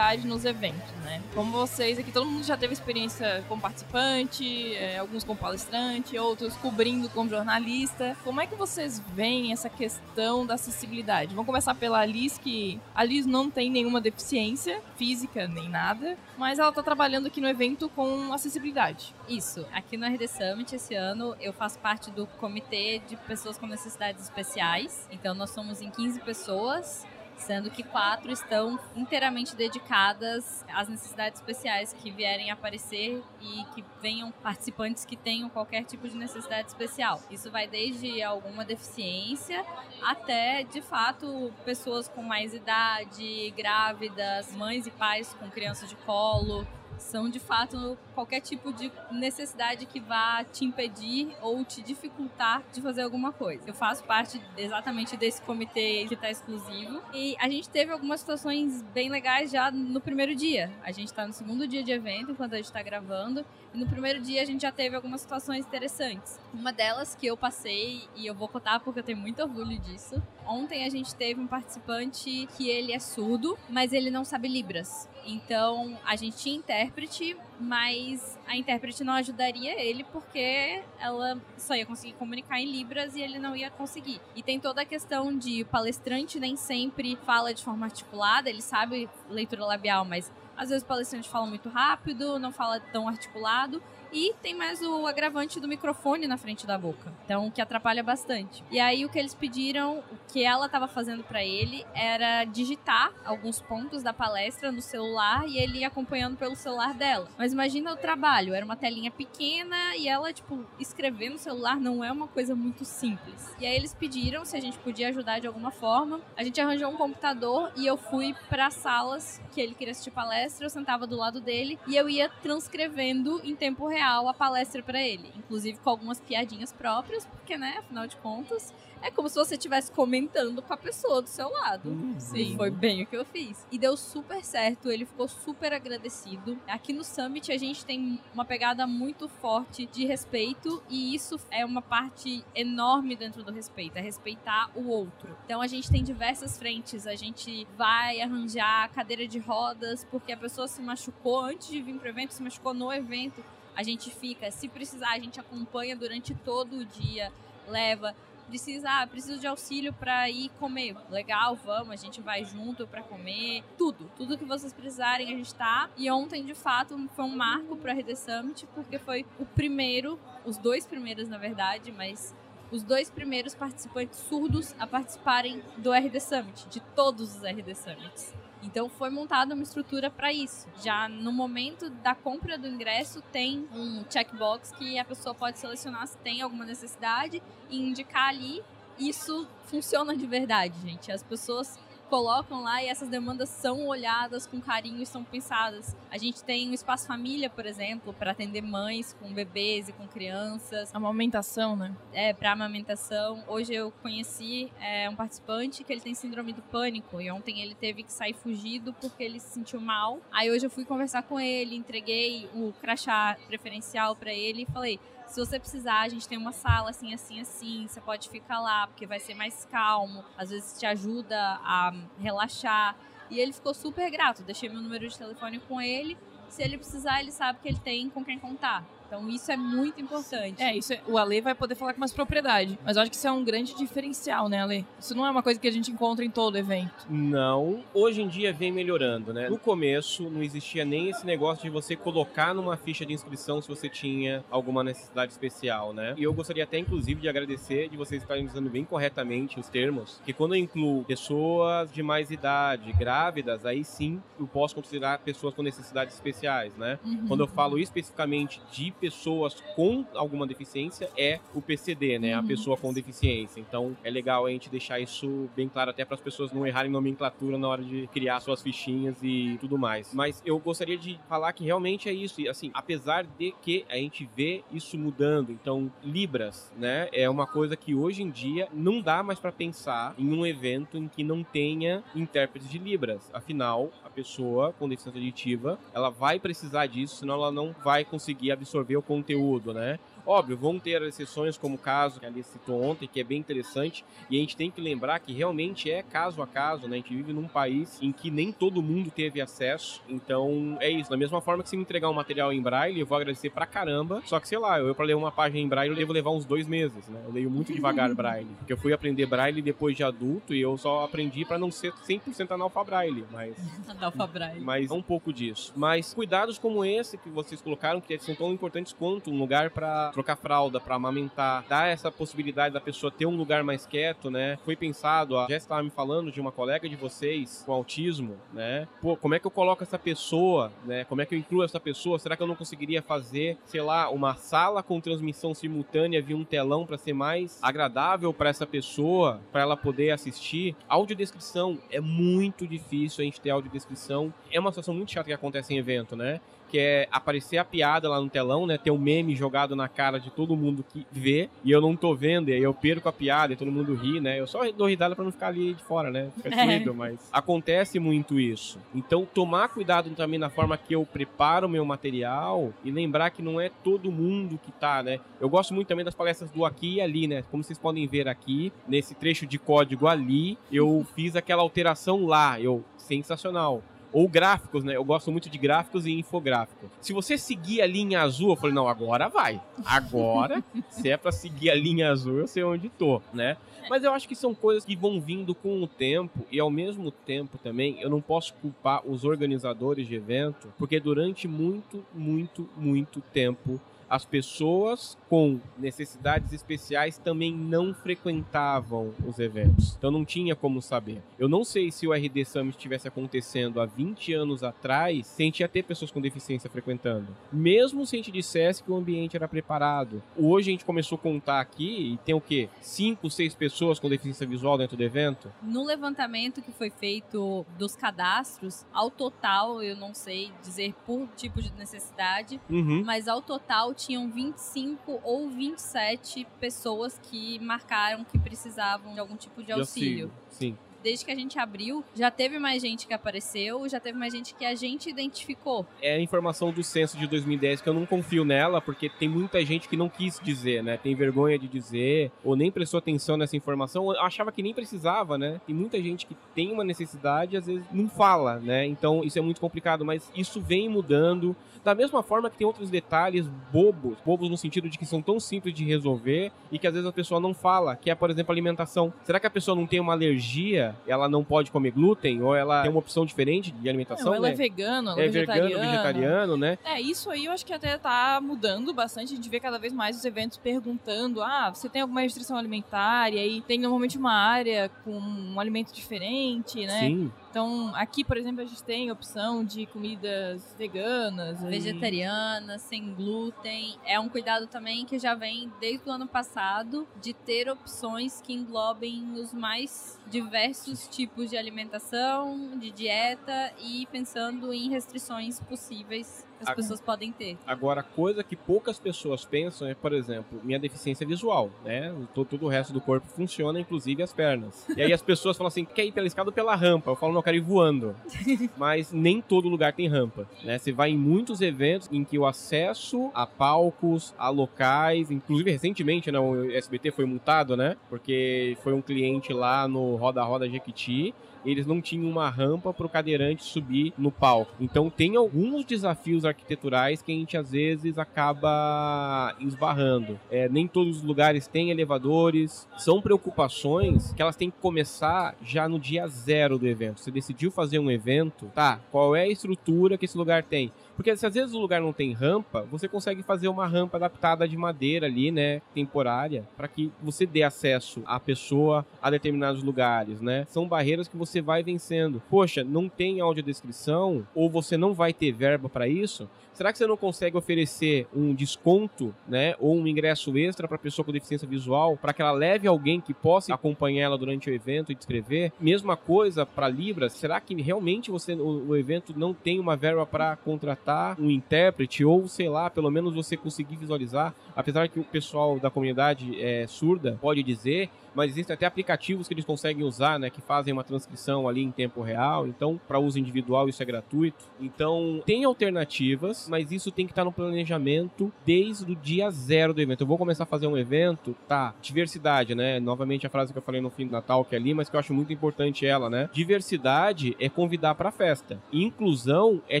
Nos 0.32 0.44
eventos, 0.46 0.90
né? 1.04 1.22
Como 1.34 1.52
vocês 1.52 1.98
aqui, 1.98 2.10
todo 2.10 2.26
mundo 2.26 2.42
já 2.42 2.56
teve 2.56 2.72
experiência 2.72 3.44
como 3.48 3.60
participante, 3.60 4.74
é, 4.74 4.98
alguns 4.98 5.22
como 5.22 5.38
palestrante, 5.38 6.18
outros 6.18 6.56
cobrindo 6.56 7.08
como 7.10 7.28
jornalista. 7.28 8.16
Como 8.24 8.40
é 8.40 8.46
que 8.46 8.54
vocês 8.54 9.00
veem 9.14 9.52
essa 9.52 9.68
questão 9.68 10.46
da 10.46 10.54
acessibilidade? 10.54 11.34
Vamos 11.34 11.46
começar 11.46 11.74
pela 11.74 12.04
Liz, 12.06 12.38
que 12.38 12.80
a 12.94 13.04
Liz 13.04 13.26
não 13.26 13.50
tem 13.50 13.70
nenhuma 13.70 14.00
deficiência 14.00 14.80
física 14.96 15.46
nem 15.46 15.68
nada, 15.68 16.16
mas 16.38 16.58
ela 16.58 16.72
tá 16.72 16.82
trabalhando 16.82 17.26
aqui 17.26 17.40
no 17.40 17.48
evento 17.48 17.88
com 17.90 18.32
acessibilidade. 18.32 19.14
Isso. 19.28 19.66
Aqui 19.72 19.96
no 19.96 20.06
RD 20.06 20.28
Summit, 20.28 20.74
esse 20.74 20.94
ano, 20.94 21.36
eu 21.40 21.52
faço 21.52 21.78
parte 21.78 22.10
do 22.10 22.26
comitê 22.26 23.02
de 23.06 23.16
pessoas 23.16 23.58
com 23.58 23.66
necessidades 23.66 24.24
especiais. 24.24 25.06
Então, 25.10 25.34
nós 25.34 25.50
somos 25.50 25.82
em 25.82 25.90
15 25.90 26.20
pessoas. 26.20 27.06
Sendo 27.36 27.70
que 27.70 27.82
quatro 27.82 28.30
estão 28.30 28.78
inteiramente 28.94 29.56
dedicadas 29.56 30.64
às 30.72 30.88
necessidades 30.88 31.40
especiais 31.40 31.92
que 31.92 32.10
vierem 32.10 32.50
aparecer 32.50 33.22
e 33.40 33.64
que 33.74 33.84
venham 34.00 34.30
participantes 34.30 35.04
que 35.04 35.16
tenham 35.16 35.48
qualquer 35.48 35.84
tipo 35.84 36.08
de 36.08 36.16
necessidade 36.16 36.68
especial. 36.68 37.20
Isso 37.30 37.50
vai 37.50 37.66
desde 37.66 38.22
alguma 38.22 38.64
deficiência 38.64 39.64
até, 40.02 40.62
de 40.62 40.80
fato, 40.80 41.52
pessoas 41.64 42.08
com 42.08 42.22
mais 42.22 42.54
idade, 42.54 43.52
grávidas, 43.56 44.54
mães 44.54 44.86
e 44.86 44.90
pais 44.90 45.34
com 45.34 45.50
crianças 45.50 45.88
de 45.88 45.96
colo, 45.96 46.66
são 46.98 47.28
de 47.28 47.40
fato 47.40 47.98
qualquer 48.12 48.40
tipo 48.40 48.72
de 48.72 48.90
necessidade 49.10 49.86
que 49.86 50.00
vá 50.00 50.44
te 50.44 50.64
impedir 50.64 51.34
ou 51.40 51.64
te 51.64 51.82
dificultar 51.82 52.62
de 52.72 52.80
fazer 52.80 53.02
alguma 53.02 53.32
coisa. 53.32 53.62
Eu 53.66 53.74
faço 53.74 54.04
parte 54.04 54.40
exatamente 54.56 55.16
desse 55.16 55.42
comitê 55.42 56.04
que 56.06 56.14
está 56.14 56.30
exclusivo 56.30 57.02
e 57.12 57.36
a 57.38 57.48
gente 57.48 57.68
teve 57.68 57.92
algumas 57.92 58.20
situações 58.20 58.82
bem 58.94 59.10
legais 59.10 59.50
já 59.50 59.70
no 59.70 60.00
primeiro 60.00 60.34
dia. 60.34 60.70
A 60.82 60.92
gente 60.92 61.08
está 61.08 61.26
no 61.26 61.32
segundo 61.32 61.66
dia 61.66 61.82
de 61.82 61.90
evento 61.90 62.32
enquanto 62.32 62.54
a 62.54 62.56
gente 62.56 62.66
está 62.66 62.82
gravando 62.82 63.44
e 63.74 63.78
no 63.78 63.86
primeiro 63.88 64.20
dia 64.20 64.42
a 64.42 64.44
gente 64.44 64.62
já 64.62 64.72
teve 64.72 64.94
algumas 64.94 65.20
situações 65.20 65.64
interessantes. 65.66 66.38
Uma 66.52 66.72
delas 66.72 67.14
que 67.14 67.26
eu 67.26 67.36
passei 67.36 68.02
e 68.14 68.26
eu 68.26 68.34
vou 68.34 68.48
contar 68.48 68.80
porque 68.80 69.00
eu 69.00 69.04
tenho 69.04 69.18
muito 69.18 69.42
orgulho 69.42 69.78
disso. 69.78 70.22
Ontem 70.46 70.84
a 70.84 70.90
gente 70.90 71.14
teve 71.14 71.40
um 71.40 71.46
participante 71.46 72.48
que 72.56 72.68
ele 72.68 72.92
é 72.92 72.98
surdo, 72.98 73.58
mas 73.68 73.92
ele 73.92 74.10
não 74.10 74.24
sabe 74.24 74.48
libras. 74.48 75.08
Então 75.24 75.98
a 76.04 76.16
gente 76.16 76.36
tinha 76.36 76.56
intérprete, 76.56 77.36
mas 77.62 78.38
a 78.46 78.56
intérprete 78.56 79.04
não 79.04 79.14
ajudaria 79.14 79.80
ele 79.80 80.04
porque 80.04 80.82
ela 80.98 81.40
só 81.56 81.74
ia 81.74 81.86
conseguir 81.86 82.14
comunicar 82.14 82.60
em 82.60 82.70
libras 82.70 83.14
e 83.14 83.22
ele 83.22 83.38
não 83.38 83.54
ia 83.54 83.70
conseguir. 83.70 84.20
E 84.34 84.42
tem 84.42 84.58
toda 84.58 84.82
a 84.82 84.84
questão 84.84 85.36
de 85.36 85.62
o 85.62 85.66
palestrante 85.66 86.40
nem 86.40 86.56
sempre 86.56 87.16
fala 87.24 87.54
de 87.54 87.62
forma 87.62 87.86
articulada, 87.86 88.50
ele 88.50 88.60
sabe 88.60 89.08
leitura 89.30 89.64
labial, 89.64 90.04
mas 90.04 90.30
às 90.56 90.68
vezes 90.68 90.82
o 90.82 90.86
palestrante 90.86 91.28
fala 91.28 91.46
muito 91.46 91.68
rápido, 91.68 92.38
não 92.38 92.52
fala 92.52 92.80
tão 92.80 93.08
articulado. 93.08 93.82
E 94.12 94.34
tem 94.42 94.54
mais 94.54 94.82
o 94.82 95.06
agravante 95.06 95.58
do 95.58 95.66
microfone 95.66 96.26
na 96.26 96.36
frente 96.36 96.66
da 96.66 96.76
boca. 96.76 97.12
Então, 97.24 97.50
que 97.50 97.62
atrapalha 97.62 98.02
bastante. 98.02 98.62
E 98.70 98.78
aí, 98.78 99.06
o 99.06 99.08
que 99.08 99.18
eles 99.18 99.34
pediram, 99.34 100.00
o 100.00 100.18
que 100.28 100.44
ela 100.44 100.66
estava 100.66 100.86
fazendo 100.86 101.24
para 101.24 101.42
ele, 101.42 101.86
era 101.94 102.44
digitar 102.44 103.10
alguns 103.24 103.60
pontos 103.60 104.02
da 104.02 104.12
palestra 104.12 104.70
no 104.70 104.82
celular 104.82 105.48
e 105.48 105.56
ele 105.56 105.82
acompanhando 105.82 106.36
pelo 106.36 106.54
celular 106.54 106.92
dela. 106.92 107.28
Mas 107.38 107.54
imagina 107.54 107.92
o 107.92 107.96
trabalho, 107.96 108.52
era 108.52 108.64
uma 108.64 108.76
telinha 108.76 109.10
pequena 109.10 109.96
e 109.96 110.06
ela, 110.08 110.30
tipo, 110.30 110.62
escrever 110.78 111.30
no 111.30 111.38
celular 111.38 111.80
não 111.80 112.04
é 112.04 112.12
uma 112.12 112.28
coisa 112.28 112.54
muito 112.54 112.84
simples. 112.84 113.54
E 113.58 113.66
aí, 113.66 113.74
eles 113.74 113.94
pediram 113.94 114.44
se 114.44 114.56
a 114.56 114.60
gente 114.60 114.76
podia 114.78 115.08
ajudar 115.08 115.38
de 115.38 115.46
alguma 115.46 115.70
forma. 115.70 116.20
A 116.36 116.44
gente 116.44 116.60
arranjou 116.60 116.90
um 116.90 116.96
computador 116.96 117.72
e 117.76 117.86
eu 117.86 117.96
fui 117.96 118.34
para 118.50 118.70
salas 118.70 119.40
que 119.52 119.60
ele 119.60 119.74
queria 119.74 119.92
assistir 119.92 120.10
palestra, 120.10 120.66
eu 120.66 120.70
sentava 120.70 121.06
do 121.06 121.16
lado 121.16 121.40
dele 121.40 121.78
e 121.86 121.96
eu 121.96 122.08
ia 122.08 122.28
transcrevendo 122.42 123.40
em 123.42 123.56
tempo 123.56 123.86
real 123.86 124.01
real 124.02 124.28
a 124.28 124.34
palestra 124.34 124.82
pra 124.82 125.00
ele, 125.00 125.32
inclusive 125.36 125.78
com 125.78 125.90
algumas 125.90 126.20
piadinhas 126.20 126.72
próprias, 126.72 127.24
porque, 127.26 127.56
né, 127.56 127.76
afinal 127.78 128.06
de 128.06 128.16
contas, 128.16 128.74
é 129.00 129.10
como 129.10 129.28
se 129.28 129.34
você 129.34 129.54
estivesse 129.54 129.90
comentando 129.90 130.62
com 130.62 130.72
a 130.72 130.76
pessoa 130.76 131.22
do 131.22 131.28
seu 131.28 131.48
lado. 131.50 132.14
Sim. 132.18 132.56
Foi 132.56 132.70
bem 132.70 133.02
o 133.02 133.06
que 133.06 133.16
eu 133.16 133.24
fiz. 133.24 133.66
E 133.70 133.78
deu 133.78 133.96
super 133.96 134.44
certo, 134.44 134.90
ele 134.90 135.04
ficou 135.04 135.26
super 135.26 135.72
agradecido. 135.72 136.58
Aqui 136.68 136.92
no 136.92 137.02
Summit 137.02 137.50
a 137.50 137.58
gente 137.58 137.84
tem 137.84 138.20
uma 138.32 138.44
pegada 138.44 138.86
muito 138.86 139.28
forte 139.28 139.86
de 139.86 140.04
respeito 140.04 140.82
e 140.88 141.14
isso 141.14 141.38
é 141.50 141.64
uma 141.64 141.82
parte 141.82 142.44
enorme 142.54 143.16
dentro 143.16 143.42
do 143.42 143.52
respeito, 143.52 143.96
é 143.96 144.00
respeitar 144.00 144.70
o 144.74 144.88
outro. 144.88 145.36
Então 145.44 145.60
a 145.60 145.66
gente 145.66 145.90
tem 145.90 146.02
diversas 146.02 146.58
frentes, 146.58 147.06
a 147.06 147.16
gente 147.16 147.66
vai 147.76 148.20
arranjar 148.20 148.88
cadeira 148.90 149.26
de 149.26 149.38
rodas 149.38 150.04
porque 150.10 150.32
a 150.32 150.36
pessoa 150.36 150.68
se 150.68 150.80
machucou 150.80 151.40
antes 151.40 151.68
de 151.68 151.82
vir 151.82 151.98
pro 151.98 152.08
evento, 152.08 152.32
se 152.32 152.42
machucou 152.42 152.72
no 152.72 152.92
evento. 152.92 153.44
A 153.74 153.82
gente 153.82 154.10
fica, 154.10 154.50
se 154.50 154.68
precisar, 154.68 155.12
a 155.12 155.18
gente 155.18 155.40
acompanha 155.40 155.96
durante 155.96 156.34
todo 156.34 156.76
o 156.78 156.84
dia, 156.84 157.32
leva 157.66 158.14
precisa, 158.52 158.86
ah, 158.90 159.06
preciso 159.06 159.38
de 159.38 159.46
auxílio 159.46 159.94
para 159.94 160.28
ir 160.28 160.50
comer. 160.60 160.94
Legal, 161.10 161.56
vamos, 161.56 161.90
a 161.90 161.96
gente 161.96 162.20
vai 162.20 162.44
junto 162.44 162.86
para 162.86 163.02
comer. 163.02 163.64
Tudo, 163.78 164.10
tudo 164.14 164.36
que 164.36 164.44
vocês 164.44 164.74
precisarem, 164.74 165.32
a 165.32 165.36
gente 165.36 165.54
tá. 165.54 165.88
E 165.96 166.10
ontem, 166.10 166.44
de 166.44 166.54
fato, 166.54 166.98
foi 167.16 167.24
um 167.24 167.34
marco 167.34 167.76
para 167.76 167.94
RD 167.94 168.14
Summit, 168.14 168.66
porque 168.74 168.98
foi 168.98 169.24
o 169.38 169.46
primeiro, 169.46 170.20
os 170.44 170.58
dois 170.58 170.86
primeiros, 170.86 171.28
na 171.28 171.38
verdade, 171.38 171.90
mas 171.92 172.34
os 172.70 172.82
dois 172.82 173.08
primeiros 173.08 173.54
participantes 173.54 174.18
surdos 174.18 174.74
a 174.78 174.86
participarem 174.86 175.62
do 175.78 175.92
RD 175.92 176.20
Summit, 176.20 176.68
de 176.68 176.80
todos 176.94 177.36
os 177.36 177.42
RD 177.42 177.74
Summits. 177.74 178.41
Então 178.62 178.88
foi 178.88 179.10
montada 179.10 179.54
uma 179.54 179.62
estrutura 179.62 180.10
para 180.10 180.32
isso. 180.32 180.68
Já 180.82 181.08
no 181.08 181.32
momento 181.32 181.90
da 181.90 182.14
compra 182.14 182.56
do 182.56 182.66
ingresso 182.66 183.20
tem 183.32 183.68
um 183.74 184.04
checkbox 184.08 184.72
que 184.72 184.98
a 184.98 185.04
pessoa 185.04 185.34
pode 185.34 185.58
selecionar 185.58 186.06
se 186.06 186.16
tem 186.18 186.42
alguma 186.42 186.64
necessidade 186.64 187.42
e 187.68 187.80
indicar 187.80 188.28
ali. 188.28 188.62
Isso 188.98 189.48
funciona 189.64 190.16
de 190.16 190.26
verdade, 190.26 190.78
gente. 190.80 191.10
As 191.10 191.22
pessoas 191.22 191.78
colocam 192.12 192.62
lá 192.62 192.82
e 192.82 192.88
essas 192.88 193.08
demandas 193.08 193.48
são 193.48 193.86
olhadas 193.86 194.46
com 194.46 194.60
carinho 194.60 195.00
e 195.00 195.06
são 195.06 195.24
pensadas. 195.24 195.96
A 196.10 196.18
gente 196.18 196.44
tem 196.44 196.68
um 196.68 196.74
espaço 196.74 197.06
família, 197.06 197.48
por 197.48 197.64
exemplo, 197.64 198.12
para 198.12 198.32
atender 198.32 198.60
mães 198.60 199.16
com 199.18 199.32
bebês 199.32 199.88
e 199.88 199.94
com 199.94 200.06
crianças. 200.06 200.94
Amamentação, 200.94 201.74
né? 201.74 201.96
É, 202.12 202.34
para 202.34 202.52
amamentação. 202.52 203.42
Hoje 203.48 203.72
eu 203.72 203.90
conheci 204.02 204.70
é, 204.78 205.08
um 205.08 205.16
participante 205.16 205.82
que 205.82 205.90
ele 205.90 206.02
tem 206.02 206.12
síndrome 206.12 206.52
do 206.52 206.60
pânico 206.60 207.18
e 207.18 207.30
ontem 207.30 207.62
ele 207.62 207.74
teve 207.74 208.02
que 208.02 208.12
sair 208.12 208.34
fugido 208.34 208.92
porque 209.00 209.24
ele 209.24 209.40
se 209.40 209.48
sentiu 209.48 209.80
mal. 209.80 210.20
Aí 210.30 210.50
hoje 210.50 210.66
eu 210.66 210.70
fui 210.70 210.84
conversar 210.84 211.22
com 211.22 211.40
ele, 211.40 211.74
entreguei 211.74 212.46
o 212.52 212.74
crachá 212.78 213.38
preferencial 213.46 214.14
para 214.14 214.34
ele 214.34 214.64
e 214.64 214.66
falei: 214.66 215.00
se 215.32 215.40
você 215.40 215.58
precisar, 215.58 216.00
a 216.00 216.08
gente 216.10 216.28
tem 216.28 216.36
uma 216.36 216.52
sala 216.52 216.90
assim, 216.90 217.14
assim, 217.14 217.40
assim. 217.40 217.86
Você 217.88 218.02
pode 218.02 218.28
ficar 218.28 218.60
lá, 218.60 218.86
porque 218.86 219.06
vai 219.06 219.18
ser 219.18 219.34
mais 219.34 219.64
calmo. 219.64 220.22
Às 220.36 220.50
vezes 220.50 220.78
te 220.78 220.84
ajuda 220.84 221.58
a 221.64 221.90
relaxar. 222.20 222.94
E 223.30 223.40
ele 223.40 223.50
ficou 223.50 223.72
super 223.72 224.10
grato. 224.10 224.42
Deixei 224.42 224.68
meu 224.68 224.82
número 224.82 225.08
de 225.08 225.16
telefone 225.16 225.58
com 225.60 225.80
ele. 225.80 226.18
Se 226.50 226.62
ele 226.62 226.76
precisar, 226.76 227.20
ele 227.20 227.32
sabe 227.32 227.60
que 227.60 227.68
ele 227.68 227.78
tem 227.78 228.10
com 228.10 228.22
quem 228.22 228.38
contar. 228.38 228.84
Então 229.12 229.28
isso 229.28 229.52
é 229.52 229.58
muito 229.58 230.00
importante. 230.00 230.62
É, 230.62 230.74
isso 230.74 230.94
é, 230.94 231.02
o 231.06 231.18
Ale 231.18 231.42
vai 231.42 231.54
poder 231.54 231.74
falar 231.74 231.92
com 231.92 232.00
mais 232.00 232.14
propriedade. 232.14 232.78
Mas 232.82 232.96
eu 232.96 233.02
acho 233.02 233.10
que 233.10 233.16
isso 233.18 233.28
é 233.28 233.32
um 233.32 233.44
grande 233.44 233.76
diferencial, 233.76 234.48
né, 234.48 234.62
Ale? 234.62 234.86
Isso 234.98 235.14
não 235.14 235.26
é 235.26 235.30
uma 235.30 235.42
coisa 235.42 235.60
que 235.60 235.68
a 235.68 235.70
gente 235.70 235.90
encontra 235.90 236.24
em 236.24 236.30
todo 236.30 236.56
evento. 236.56 237.06
Não. 237.10 237.84
Hoje 237.92 238.22
em 238.22 238.28
dia 238.28 238.54
vem 238.54 238.72
melhorando, 238.72 239.34
né? 239.34 239.50
No 239.50 239.58
começo 239.58 240.30
não 240.30 240.42
existia 240.42 240.82
nem 240.82 241.10
esse 241.10 241.26
negócio 241.26 241.62
de 241.62 241.68
você 241.68 241.94
colocar 241.94 242.54
numa 242.54 242.74
ficha 242.74 243.04
de 243.04 243.12
inscrição 243.12 243.60
se 243.60 243.68
você 243.68 243.86
tinha 243.86 244.42
alguma 244.50 244.82
necessidade 244.82 245.30
especial, 245.30 245.92
né? 245.92 246.14
E 246.16 246.22
eu 246.22 246.32
gostaria 246.32 246.64
até, 246.64 246.78
inclusive, 246.78 247.20
de 247.20 247.28
agradecer 247.28 247.90
de 247.90 247.98
vocês 247.98 248.22
estarem 248.22 248.46
usando 248.46 248.70
bem 248.70 248.82
corretamente 248.82 249.60
os 249.60 249.68
termos, 249.68 250.22
que 250.24 250.32
quando 250.32 250.54
eu 250.54 250.58
incluo 250.58 251.04
pessoas 251.04 251.92
de 251.92 252.02
mais 252.02 252.30
idade, 252.30 252.90
grávidas, 252.94 253.66
aí 253.66 253.84
sim 253.84 254.22
eu 254.40 254.46
posso 254.46 254.74
considerar 254.74 255.18
pessoas 255.18 255.52
com 255.54 255.62
necessidades 255.62 256.14
especiais, 256.14 256.74
né? 256.78 256.98
Uhum. 257.04 257.26
Quando 257.28 257.40
eu 257.40 257.46
falo 257.46 257.78
especificamente 257.78 258.62
de 258.72 258.90
pessoas 259.06 259.60
com 259.74 260.04
alguma 260.14 260.46
deficiência 260.46 261.10
é 261.18 261.40
o 261.52 261.60
PCD, 261.60 262.20
né? 262.20 262.34
A 262.34 262.40
Uhum. 262.40 262.46
pessoa 262.46 262.76
com 262.76 262.92
deficiência. 262.92 263.58
Então 263.60 263.96
é 264.04 264.10
legal 264.10 264.46
a 264.46 264.50
gente 264.50 264.70
deixar 264.70 265.00
isso 265.00 265.50
bem 265.56 265.68
claro 265.68 265.90
até 265.90 266.04
para 266.04 266.14
as 266.14 266.20
pessoas 266.20 266.52
não 266.52 266.64
errarem 266.64 266.88
nomenclatura 266.90 267.58
na 267.58 267.66
hora 267.68 267.82
de 267.82 268.06
criar 268.12 268.38
suas 268.38 268.62
fichinhas 268.62 269.16
e 269.22 269.56
tudo 269.60 269.76
mais. 269.76 270.14
Mas 270.14 270.40
eu 270.46 270.56
gostaria 270.60 270.96
de 270.96 271.18
falar 271.28 271.52
que 271.52 271.64
realmente 271.64 272.08
é 272.08 272.12
isso. 272.12 272.40
E 272.40 272.48
assim, 272.48 272.70
apesar 272.72 273.24
de 273.24 273.52
que 273.60 273.84
a 273.88 273.96
gente 273.96 274.28
vê 274.36 274.62
isso 274.72 274.96
mudando, 274.96 275.50
então 275.50 275.90
Libras, 276.04 276.70
né? 276.76 277.08
É 277.12 277.28
uma 277.28 277.46
coisa 277.46 277.76
que 277.76 277.92
hoje 277.94 278.22
em 278.22 278.30
dia 278.30 278.68
não 278.72 279.00
dá 279.00 279.20
mais 279.22 279.40
para 279.40 279.50
pensar 279.50 280.14
em 280.16 280.32
um 280.32 280.46
evento 280.46 280.96
em 280.96 281.08
que 281.08 281.24
não 281.24 281.42
tenha 281.42 282.04
intérpretes 282.14 282.70
de 282.70 282.78
Libras. 282.78 283.30
Afinal, 283.34 283.90
a 284.04 284.08
pessoa 284.10 284.72
com 284.78 284.88
deficiência 284.88 285.18
auditiva, 285.18 285.78
ela 285.92 286.10
vai 286.10 286.38
precisar 286.38 286.86
disso, 286.86 287.16
senão 287.16 287.34
ela 287.34 287.50
não 287.50 287.74
vai 287.84 288.04
conseguir 288.04 288.52
absorver 288.52 288.91
o 288.96 289.02
conteúdo, 289.02 289.72
né? 289.74 289.98
Óbvio, 290.26 290.56
vão 290.56 290.78
ter 290.78 291.02
exceções 291.02 291.56
como 291.56 291.74
o 291.74 291.78
caso 291.78 292.20
que 292.20 292.26
a 292.26 292.28
Alice 292.28 292.50
citou 292.50 292.82
ontem, 292.82 293.08
que 293.08 293.20
é 293.20 293.24
bem 293.24 293.38
interessante, 293.38 294.04
e 294.30 294.36
a 294.36 294.40
gente 294.40 294.56
tem 294.56 294.70
que 294.70 294.80
lembrar 294.80 295.18
que 295.18 295.32
realmente 295.32 295.90
é 295.90 296.02
caso 296.02 296.40
a 296.42 296.46
caso, 296.46 296.86
né? 296.86 296.94
A 296.94 296.96
gente 296.98 297.14
vive 297.14 297.32
num 297.32 297.48
país 297.48 297.98
em 298.00 298.12
que 298.12 298.30
nem 298.30 298.52
todo 298.52 298.80
mundo 298.82 299.10
teve 299.10 299.40
acesso, 299.40 300.00
então 300.08 300.76
é 300.80 300.88
isso. 300.90 301.10
Da 301.10 301.16
mesma 301.16 301.40
forma 301.40 301.62
que 301.62 301.68
se 301.68 301.76
me 301.76 301.82
entregar 301.82 302.08
um 302.08 302.14
material 302.14 302.52
em 302.52 302.62
braille, 302.62 303.00
eu 303.00 303.06
vou 303.06 303.16
agradecer 303.16 303.50
pra 303.50 303.66
caramba, 303.66 304.22
só 304.24 304.38
que 304.38 304.46
sei 304.48 304.58
lá, 304.58 304.78
eu 304.78 304.94
pra 304.94 305.04
ler 305.04 305.14
uma 305.14 305.32
página 305.32 305.60
em 305.60 305.68
braille, 305.68 305.92
eu 305.92 305.96
devo 305.96 306.12
levar 306.12 306.30
uns 306.30 306.44
dois 306.44 306.66
meses, 306.66 307.08
né? 307.08 307.20
Eu 307.26 307.32
leio 307.32 307.50
muito 307.50 307.72
devagar 307.74 308.14
braille, 308.14 308.48
porque 308.58 308.72
eu 308.72 308.76
fui 308.78 308.92
aprender 308.92 309.26
braille 309.26 309.60
depois 309.60 309.96
de 309.96 310.04
adulto 310.04 310.54
e 310.54 310.60
eu 310.60 310.76
só 310.78 311.04
aprendi 311.04 311.44
pra 311.44 311.58
não 311.58 311.70
ser 311.70 311.92
100% 311.92 312.52
analfabraille, 312.52 313.24
mas 313.32 313.56
Analfabraille. 313.88 314.60
mas 314.60 314.90
é 314.90 314.94
um 314.94 315.02
pouco 315.02 315.32
disso. 315.32 315.72
Mas 315.74 316.14
cuidados 316.14 316.58
como 316.58 316.84
esse 316.84 317.18
que 317.18 317.28
vocês 317.28 317.60
colocaram, 317.60 318.00
que 318.00 318.16
são 318.18 318.34
tão 318.34 318.52
importantes 318.52 318.92
quanto 318.92 319.30
um 319.30 319.38
lugar 319.38 319.70
pra 319.70 320.11
trocar 320.12 320.36
fralda, 320.36 320.80
pra 320.80 320.96
amamentar, 320.96 321.64
dar 321.68 321.88
essa 321.88 322.10
possibilidade 322.10 322.74
da 322.74 322.80
pessoa 322.80 323.10
ter 323.10 323.26
um 323.26 323.36
lugar 323.36 323.62
mais 323.62 323.86
quieto, 323.86 324.30
né? 324.30 324.58
Foi 324.64 324.76
pensado, 324.76 325.36
a 325.38 325.46
Jess 325.46 325.62
estava 325.62 325.82
me 325.82 325.90
falando 325.90 326.30
de 326.30 326.40
uma 326.40 326.52
colega 326.52 326.88
de 326.88 326.96
vocês 326.96 327.62
com 327.64 327.72
autismo, 327.72 328.36
né? 328.52 328.86
Pô, 329.00 329.16
como 329.16 329.34
é 329.34 329.38
que 329.38 329.46
eu 329.46 329.50
coloco 329.50 329.82
essa 329.82 329.98
pessoa, 329.98 330.72
né? 330.84 331.04
Como 331.04 331.20
é 331.20 331.26
que 331.26 331.34
eu 331.34 331.38
incluo 331.38 331.64
essa 331.64 331.80
pessoa? 331.80 332.18
Será 332.18 332.36
que 332.36 332.42
eu 332.42 332.46
não 332.46 332.54
conseguiria 332.54 333.02
fazer, 333.02 333.56
sei 333.64 333.80
lá, 333.80 334.10
uma 334.10 334.34
sala 334.34 334.82
com 334.82 335.00
transmissão 335.00 335.54
simultânea 335.54 336.22
via 336.22 336.36
um 336.36 336.44
telão 336.44 336.86
para 336.86 336.98
ser 336.98 337.12
mais 337.12 337.58
agradável 337.62 338.32
para 338.32 338.50
essa 338.50 338.66
pessoa, 338.66 339.40
para 339.50 339.62
ela 339.62 339.76
poder 339.76 340.10
assistir? 340.10 340.76
Audiodescrição 340.88 341.78
é 341.90 342.00
muito 342.00 342.66
difícil 342.66 343.22
a 343.22 343.24
gente 343.24 343.40
ter 343.40 343.50
audiodescrição. 343.50 344.32
É 344.50 344.60
uma 344.60 344.70
situação 344.70 344.94
muito 344.94 345.12
chata 345.12 345.26
que 345.26 345.32
acontece 345.32 345.74
em 345.74 345.78
evento, 345.78 346.14
né? 346.16 346.40
Que 346.72 346.78
é 346.78 347.06
aparecer 347.12 347.58
a 347.58 347.64
piada 347.66 348.08
lá 348.08 348.18
no 348.18 348.30
telão, 348.30 348.66
né? 348.66 348.78
Ter 348.78 348.90
um 348.90 348.96
meme 348.96 349.36
jogado 349.36 349.76
na 349.76 349.88
cara 349.88 350.18
de 350.18 350.30
todo 350.30 350.56
mundo 350.56 350.82
que 350.90 351.06
vê, 351.12 351.50
e 351.62 351.70
eu 351.70 351.82
não 351.82 351.94
tô 351.94 352.14
vendo, 352.14 352.48
e 352.48 352.54
aí 352.54 352.62
eu 352.62 352.72
perco 352.72 353.10
a 353.10 353.12
piada 353.12 353.52
e 353.52 353.56
todo 353.56 353.70
mundo 353.70 353.94
ri, 353.94 354.20
né? 354.22 354.40
Eu 354.40 354.46
só 354.46 354.62
dou 354.72 354.86
risada 354.86 355.14
pra 355.14 355.22
não 355.22 355.30
ficar 355.30 355.48
ali 355.48 355.74
de 355.74 355.82
fora, 355.82 356.10
né? 356.10 356.30
Fica 356.42 356.48
É. 356.62 356.66
doído, 356.78 356.94
mas 356.94 357.28
acontece 357.30 357.98
muito 357.98 358.40
isso. 358.40 358.78
Então, 358.94 359.26
tomar 359.34 359.68
cuidado 359.68 360.08
também 360.16 360.38
na 360.38 360.48
forma 360.48 360.78
que 360.78 360.94
eu 360.94 361.04
preparo 361.04 361.66
o 361.66 361.70
meu 361.70 361.84
material 361.84 362.72
e 362.82 362.90
lembrar 362.90 363.28
que 363.28 363.42
não 363.42 363.60
é 363.60 363.68
todo 363.68 364.10
mundo 364.10 364.58
que 364.58 364.72
tá, 364.72 365.02
né? 365.02 365.20
Eu 365.38 365.50
gosto 365.50 365.74
muito 365.74 365.88
também 365.88 366.06
das 366.06 366.14
palestras 366.14 366.50
do 366.50 366.64
aqui 366.64 366.94
e 366.94 367.00
ali, 367.02 367.26
né? 367.28 367.44
Como 367.50 367.62
vocês 367.62 367.78
podem 367.78 368.06
ver 368.06 368.26
aqui, 368.28 368.72
nesse 368.88 369.14
trecho 369.14 369.46
de 369.46 369.58
código 369.58 370.06
ali, 370.06 370.56
eu 370.72 371.06
fiz 371.14 371.36
aquela 371.36 371.60
alteração 371.60 372.24
lá, 372.24 372.58
eu 372.58 372.82
sensacional 372.96 373.82
ou 374.12 374.28
gráficos, 374.28 374.84
né? 374.84 374.96
Eu 374.96 375.04
gosto 375.04 375.30
muito 375.32 375.48
de 375.48 375.58
gráficos 375.58 376.06
e 376.06 376.12
infográfico. 376.12 376.90
Se 377.00 377.12
você 377.12 377.38
seguir 377.38 377.80
a 377.80 377.86
linha 377.86 378.20
azul, 378.20 378.50
eu 378.50 378.56
falei, 378.56 378.74
não, 378.74 378.88
agora 378.88 379.28
vai. 379.28 379.60
Agora, 379.84 380.62
se 380.90 381.10
é 381.10 381.16
pra 381.16 381.32
seguir 381.32 381.70
a 381.70 381.74
linha 381.74 382.10
azul, 382.10 382.38
eu 382.38 382.46
sei 382.46 382.62
onde 382.62 382.88
tô, 382.88 383.20
né? 383.32 383.56
Mas 383.88 384.04
eu 384.04 384.12
acho 384.12 384.28
que 384.28 384.36
são 384.36 384.54
coisas 384.54 384.84
que 384.84 384.94
vão 384.94 385.20
vindo 385.20 385.54
com 385.54 385.82
o 385.82 385.86
tempo 385.86 386.46
e 386.50 386.60
ao 386.60 386.70
mesmo 386.70 387.10
tempo 387.10 387.58
também 387.58 388.00
eu 388.00 388.08
não 388.08 388.20
posso 388.20 388.54
culpar 388.54 389.02
os 389.04 389.24
organizadores 389.24 390.06
de 390.06 390.14
evento, 390.14 390.72
porque 390.78 391.00
durante 391.00 391.48
muito, 391.48 392.04
muito, 392.14 392.68
muito 392.76 393.20
tempo 393.32 393.80
as 394.12 394.26
pessoas 394.26 395.16
com 395.30 395.58
necessidades 395.78 396.52
especiais 396.52 397.16
também 397.16 397.50
não 397.50 397.94
frequentavam 397.94 399.14
os 399.26 399.38
eventos. 399.38 399.94
Então 399.96 400.10
não 400.10 400.22
tinha 400.22 400.54
como 400.54 400.82
saber. 400.82 401.22
Eu 401.38 401.48
não 401.48 401.64
sei 401.64 401.90
se 401.90 402.06
o 402.06 402.12
RD 402.12 402.44
Summit 402.44 402.76
estivesse 402.76 403.08
acontecendo 403.08 403.80
há 403.80 403.86
20 403.86 404.34
anos 404.34 404.62
atrás, 404.62 405.26
se 405.28 405.42
a 405.42 405.46
gente 405.46 405.60
ia 405.60 405.68
ter 405.68 405.82
pessoas 405.84 406.10
com 406.10 406.20
deficiência 406.20 406.68
frequentando. 406.68 407.28
Mesmo 407.50 408.04
se 408.04 408.14
a 408.14 408.18
gente 408.18 408.30
dissesse 408.30 408.82
que 408.82 408.90
o 408.92 408.96
ambiente 408.96 409.34
era 409.34 409.48
preparado. 409.48 410.22
Hoje 410.36 410.68
a 410.68 410.72
gente 410.72 410.84
começou 410.84 411.16
a 411.16 411.18
contar 411.18 411.60
aqui 411.60 412.12
e 412.12 412.16
tem 412.18 412.34
o 412.34 412.40
quê? 412.40 412.68
5, 412.82 413.30
6 413.30 413.54
pessoas 413.54 413.98
com 413.98 414.10
deficiência 414.10 414.46
visual 414.46 414.76
dentro 414.76 414.94
do 414.94 415.02
evento? 415.02 415.50
No 415.62 415.86
levantamento 415.86 416.60
que 416.60 416.70
foi 416.72 416.90
feito 416.90 417.64
dos 417.78 417.96
cadastros, 417.96 418.84
ao 418.92 419.10
total, 419.10 419.82
eu 419.82 419.96
não 419.96 420.12
sei 420.12 420.52
dizer 420.62 420.92
por 421.06 421.26
tipo 421.34 421.62
de 421.62 421.72
necessidade, 421.78 422.60
Uhum. 422.68 423.02
mas 423.06 423.26
ao 423.26 423.40
total 423.40 423.94
tinham 424.06 424.30
25 424.30 425.20
ou 425.22 425.48
27 425.48 426.46
pessoas 426.60 427.18
que 427.22 427.58
marcaram 427.60 428.24
que 428.24 428.38
precisavam 428.38 429.14
de 429.14 429.20
algum 429.20 429.36
tipo 429.36 429.62
de 429.62 429.72
auxílio. 429.72 430.30
Sim. 430.50 430.76
Desde 431.02 431.24
que 431.24 431.30
a 431.30 431.36
gente 431.36 431.58
abriu, 431.58 432.04
já 432.14 432.30
teve 432.30 432.58
mais 432.58 432.80
gente 432.80 433.06
que 433.06 433.14
apareceu, 433.14 433.88
já 433.88 433.98
teve 433.98 434.16
mais 434.16 434.32
gente 434.32 434.54
que 434.54 434.64
a 434.64 434.74
gente 434.74 435.10
identificou. 435.10 435.84
É 436.00 436.14
a 436.14 436.20
informação 436.20 436.70
do 436.70 436.82
censo 436.82 437.18
de 437.18 437.26
2010 437.26 437.80
que 437.80 437.88
eu 437.88 437.94
não 437.94 438.06
confio 438.06 438.44
nela, 438.44 438.80
porque 438.80 439.08
tem 439.08 439.28
muita 439.28 439.64
gente 439.64 439.88
que 439.88 439.96
não 439.96 440.08
quis 440.08 440.40
dizer, 440.42 440.82
né? 440.82 440.96
Tem 440.96 441.14
vergonha 441.14 441.58
de 441.58 441.66
dizer, 441.66 442.30
ou 442.44 442.54
nem 442.54 442.70
prestou 442.70 442.98
atenção 442.98 443.36
nessa 443.36 443.56
informação, 443.56 444.04
ou 444.04 444.12
achava 444.20 444.52
que 444.52 444.62
nem 444.62 444.72
precisava, 444.72 445.36
né? 445.36 445.60
Tem 445.66 445.74
muita 445.74 446.00
gente 446.00 446.26
que 446.26 446.36
tem 446.54 446.72
uma 446.72 446.84
necessidade 446.84 447.54
e 447.54 447.58
às 447.58 447.66
vezes 447.66 447.84
não 447.90 448.08
fala, 448.08 448.58
né? 448.58 448.86
Então 448.86 449.24
isso 449.24 449.38
é 449.38 449.42
muito 449.42 449.60
complicado, 449.60 450.04
mas 450.04 450.30
isso 450.34 450.60
vem 450.60 450.88
mudando. 450.88 451.56
Da 451.84 451.94
mesma 451.96 452.22
forma 452.22 452.48
que 452.48 452.56
tem 452.56 452.66
outros 452.66 452.90
detalhes 452.90 453.48
bobos, 453.72 454.16
bobos 454.24 454.48
no 454.48 454.56
sentido 454.56 454.88
de 454.88 454.96
que 454.96 455.04
são 455.04 455.20
tão 455.20 455.40
simples 455.40 455.74
de 455.74 455.84
resolver 455.84 456.52
e 456.70 456.78
que 456.78 456.86
às 456.86 456.94
vezes 456.94 457.08
a 457.08 457.12
pessoa 457.12 457.40
não 457.40 457.52
fala, 457.52 457.96
que 457.96 458.08
é, 458.08 458.14
por 458.14 458.30
exemplo, 458.30 458.52
alimentação. 458.52 459.12
Será 459.24 459.40
que 459.40 459.46
a 459.46 459.50
pessoa 459.50 459.76
não 459.76 459.86
tem 459.86 459.98
uma 459.98 460.12
alergia, 460.12 460.91
ela 461.06 461.28
não 461.28 461.44
pode 461.44 461.70
comer 461.70 461.90
glúten, 461.90 462.42
ou 462.42 462.54
ela 462.54 462.82
tem 462.82 462.90
uma 462.90 462.98
opção 463.00 463.24
diferente 463.24 463.70
de 463.70 463.88
alimentação? 463.88 464.26
Não, 464.26 464.34
ela 464.34 464.48
né? 464.48 464.54
é 464.54 464.56
vegano, 464.56 465.10
ela 465.10 465.20
é 465.20 465.26
é 465.26 465.28
vegano, 465.28 465.62
vegetariana. 465.62 465.90
vegetariano, 465.90 466.56
né? 466.56 466.78
É, 466.84 467.00
isso 467.00 467.30
aí 467.30 467.46
eu 467.46 467.52
acho 467.52 467.64
que 467.64 467.72
até 467.72 467.96
tá 467.98 468.40
mudando 468.42 468.92
bastante. 468.92 469.32
A 469.32 469.36
gente 469.36 469.48
vê 469.48 469.60
cada 469.60 469.78
vez 469.78 469.92
mais 469.92 470.16
os 470.16 470.24
eventos 470.24 470.58
perguntando: 470.58 471.42
ah, 471.42 471.70
você 471.74 471.88
tem 471.88 472.02
alguma 472.02 472.20
restrição 472.20 472.56
alimentar? 472.56 473.32
E 473.32 473.38
aí 473.38 473.60
tem 473.62 473.78
normalmente 473.78 474.18
uma 474.18 474.32
área 474.32 474.88
com 475.04 475.12
um 475.18 475.58
alimento 475.60 475.92
diferente, 475.92 476.86
né? 476.86 477.00
Sim. 477.00 477.32
Então, 477.50 477.92
aqui, 477.94 478.24
por 478.24 478.38
exemplo, 478.38 478.62
a 478.62 478.64
gente 478.64 478.82
tem 478.82 479.10
opção 479.10 479.62
de 479.62 479.84
comidas 479.84 480.74
veganas. 480.78 481.62
aí- 481.62 481.70
Vegetariana, 481.70 482.78
sem 482.78 483.12
glúten. 483.14 483.96
É 484.06 484.18
um 484.18 484.28
cuidado 484.28 484.66
também 484.66 485.04
que 485.04 485.18
já 485.18 485.34
vem 485.34 485.70
desde 485.78 486.08
o 486.08 486.12
ano 486.12 486.26
passado 486.26 487.06
de 487.20 487.34
ter 487.34 487.68
opções 487.68 488.40
que 488.40 488.54
englobem 488.54 489.34
os 489.34 489.52
mais 489.52 490.18
diversos 490.26 490.81
tipos 491.10 491.50
de 491.50 491.56
alimentação, 491.56 492.76
de 492.78 492.90
dieta 492.90 493.72
e 493.82 494.06
pensando 494.10 494.72
em 494.72 494.88
restrições 494.90 495.60
possíveis 495.60 496.46
que 496.58 496.62
as 496.64 496.68
A- 496.70 496.74
pessoas 496.74 497.00
podem 497.00 497.32
ter. 497.32 497.56
Agora, 497.66 498.02
coisa 498.02 498.42
que 498.44 498.54
poucas 498.56 498.98
pessoas 498.98 499.44
pensam 499.44 499.88
é, 499.88 499.94
por 499.94 500.12
exemplo, 500.12 500.60
minha 500.62 500.78
deficiência 500.78 501.26
visual, 501.26 501.70
né? 501.84 502.14
Todo, 502.34 502.46
todo 502.46 502.66
o 502.66 502.68
resto 502.68 502.92
do 502.92 503.00
corpo 503.00 503.26
funciona, 503.26 503.80
inclusive 503.80 504.22
as 504.22 504.32
pernas. 504.32 504.86
E 504.96 505.02
aí 505.02 505.12
as 505.12 505.22
pessoas 505.22 505.56
falam 505.56 505.68
assim, 505.68 505.84
quer 505.84 506.04
ir 506.04 506.12
pela 506.12 506.26
escada 506.26 506.48
ou 506.50 506.52
pela 506.54 506.74
rampa? 506.76 507.10
Eu 507.10 507.16
falo, 507.16 507.32
não, 507.32 507.40
eu 507.40 507.42
quero 507.44 507.56
ir 507.56 507.60
voando. 507.60 508.14
Mas 508.76 509.12
nem 509.12 509.40
todo 509.40 509.68
lugar 509.68 509.92
tem 509.92 510.06
rampa, 510.08 510.48
né? 510.62 510.78
Você 510.78 510.92
vai 510.92 511.10
em 511.10 511.16
muitos 511.18 511.60
eventos 511.60 512.08
em 512.12 512.24
que 512.24 512.38
o 512.38 512.46
acesso 512.46 513.30
a 513.34 513.46
palcos, 513.46 514.34
a 514.38 514.48
locais, 514.48 515.30
inclusive 515.30 515.70
recentemente, 515.70 516.30
né, 516.30 516.38
o 516.38 516.70
SBT 516.70 517.10
foi 517.10 517.24
multado, 517.24 517.76
né? 517.76 517.96
Porque 518.08 518.76
foi 518.82 518.92
um 518.92 519.02
cliente 519.02 519.52
lá 519.52 519.88
no 519.88 520.16
Roda 520.16 520.42
Roda 520.42 520.68
Jequiti 520.72 521.34
eles 521.64 521.86
não 521.86 522.00
tinham 522.00 522.28
uma 522.28 522.48
rampa 522.50 522.92
para 522.92 523.06
o 523.06 523.08
cadeirante 523.08 523.64
subir 523.64 524.12
no 524.18 524.30
palco. 524.30 524.72
Então 524.80 525.08
tem 525.08 525.36
alguns 525.36 525.84
desafios 525.84 526.44
arquiteturais 526.44 527.22
que 527.22 527.32
a 527.32 527.34
gente 527.34 527.56
às 527.56 527.70
vezes 527.70 528.18
acaba 528.18 529.54
esbarrando. 529.60 530.38
É, 530.50 530.68
nem 530.68 530.86
todos 530.86 531.18
os 531.18 531.22
lugares 531.22 531.66
têm 531.66 531.90
elevadores. 531.90 532.88
São 532.98 533.20
preocupações 533.20 534.32
que 534.32 534.42
elas 534.42 534.56
têm 534.56 534.70
que 534.70 534.78
começar 534.80 535.54
já 535.62 535.88
no 535.88 535.98
dia 535.98 536.26
zero 536.26 536.78
do 536.78 536.86
evento. 536.86 537.20
Você 537.20 537.30
decidiu 537.30 537.70
fazer 537.70 537.98
um 537.98 538.10
evento, 538.10 538.70
tá? 538.74 539.00
Qual 539.10 539.36
é 539.36 539.42
a 539.42 539.48
estrutura 539.48 540.18
que 540.18 540.24
esse 540.24 540.36
lugar 540.36 540.62
tem? 540.62 540.92
Porque 541.16 541.36
se 541.36 541.46
às 541.46 541.54
vezes 541.54 541.74
o 541.74 541.78
lugar 541.78 542.00
não 542.00 542.12
tem 542.12 542.32
rampa, 542.32 542.86
você 542.90 543.08
consegue 543.08 543.42
fazer 543.42 543.68
uma 543.68 543.86
rampa 543.86 544.16
adaptada 544.16 544.66
de 544.66 544.76
madeira 544.76 545.26
ali, 545.26 545.50
né, 545.50 545.80
temporária, 545.94 546.64
para 546.76 546.88
que 546.88 547.12
você 547.22 547.46
dê 547.46 547.62
acesso 547.62 548.22
à 548.26 548.40
pessoa 548.40 549.04
a 549.20 549.30
determinados 549.30 549.82
lugares, 549.82 550.40
né? 550.40 550.66
São 550.68 550.88
barreiras 550.88 551.28
que 551.28 551.36
você 551.36 551.60
vai 551.60 551.82
vencendo. 551.82 552.42
Poxa, 552.50 552.82
não 552.82 553.08
tem 553.08 553.40
audiodescrição 553.40 554.46
ou 554.54 554.70
você 554.70 554.96
não 554.96 555.14
vai 555.14 555.32
ter 555.32 555.52
verba 555.52 555.88
para 555.88 556.08
isso? 556.08 556.48
Será 556.72 556.90
que 556.90 556.98
você 556.98 557.06
não 557.06 557.16
consegue 557.16 557.56
oferecer 557.56 558.26
um 558.34 558.54
desconto, 558.54 559.34
né, 559.46 559.74
ou 559.78 559.94
um 559.94 560.06
ingresso 560.06 560.56
extra 560.56 560.88
para 560.88 560.96
pessoa 560.96 561.24
com 561.24 561.32
deficiência 561.32 561.68
visual, 561.68 562.16
para 562.16 562.32
que 562.32 562.40
ela 562.40 562.52
leve 562.52 562.88
alguém 562.88 563.20
que 563.20 563.34
possa 563.34 563.74
acompanhar 563.74 564.24
ela 564.24 564.38
durante 564.38 564.70
o 564.70 564.74
evento 564.74 565.12
e 565.12 565.14
descrever? 565.14 565.72
Mesma 565.78 566.16
coisa 566.16 566.64
para 566.64 566.88
Libras. 566.88 567.34
Será 567.34 567.60
que 567.60 567.74
realmente 567.80 568.30
você 568.30 568.54
o, 568.54 568.88
o 568.88 568.96
evento 568.96 569.34
não 569.36 569.52
tem 569.52 569.78
uma 569.78 569.96
verba 569.96 570.24
para 570.24 570.56
contratar 570.56 571.01
um 571.38 571.50
intérprete 571.50 572.24
ou 572.24 572.48
sei 572.48 572.68
lá, 572.68 572.88
pelo 572.88 573.10
menos 573.10 573.34
você 573.34 573.56
conseguir 573.56 573.96
visualizar? 573.96 574.54
Apesar 574.74 575.08
que 575.08 575.20
o 575.20 575.24
pessoal 575.24 575.78
da 575.78 575.90
comunidade 575.90 576.60
é 576.60 576.86
surda 576.86 577.38
pode 577.40 577.62
dizer, 577.62 578.08
mas 578.34 578.50
existem 578.50 578.74
até 578.74 578.86
aplicativos 578.86 579.48
que 579.48 579.54
eles 579.54 579.64
conseguem 579.64 580.04
usar, 580.04 580.38
né, 580.38 580.50
que 580.50 580.60
fazem 580.60 580.92
uma 580.92 581.04
transcrição 581.04 581.68
ali 581.68 581.82
em 581.82 581.90
tempo 581.90 582.22
real. 582.22 582.66
Então, 582.66 583.00
para 583.06 583.18
uso 583.18 583.38
individual 583.38 583.88
isso 583.88 584.02
é 584.02 584.06
gratuito. 584.06 584.64
Então, 584.80 585.42
tem 585.44 585.64
alternativas, 585.64 586.68
mas 586.68 586.90
isso 586.90 587.10
tem 587.10 587.26
que 587.26 587.32
estar 587.32 587.44
no 587.44 587.52
planejamento 587.52 588.52
desde 588.64 589.12
o 589.12 589.16
dia 589.16 589.50
zero 589.50 589.92
do 589.92 590.00
evento. 590.00 590.22
Eu 590.22 590.26
vou 590.26 590.38
começar 590.38 590.64
a 590.64 590.66
fazer 590.66 590.86
um 590.86 590.96
evento, 590.96 591.54
tá? 591.68 591.94
Diversidade, 592.00 592.74
né? 592.74 593.00
Novamente 593.00 593.46
a 593.46 593.50
frase 593.50 593.72
que 593.72 593.78
eu 593.78 593.82
falei 593.82 594.00
no 594.00 594.10
fim 594.10 594.26
do 594.26 594.32
Natal 594.32 594.64
que 594.64 594.74
é 594.74 594.78
ali, 594.78 594.94
mas 594.94 595.08
que 595.08 595.16
eu 595.16 595.20
acho 595.20 595.34
muito 595.34 595.52
importante 595.52 596.06
ela, 596.06 596.28
né? 596.28 596.48
Diversidade 596.52 597.56
é 597.58 597.68
convidar 597.68 598.14
para 598.14 598.30
festa. 598.30 598.78
Inclusão 598.92 599.80
é 599.88 600.00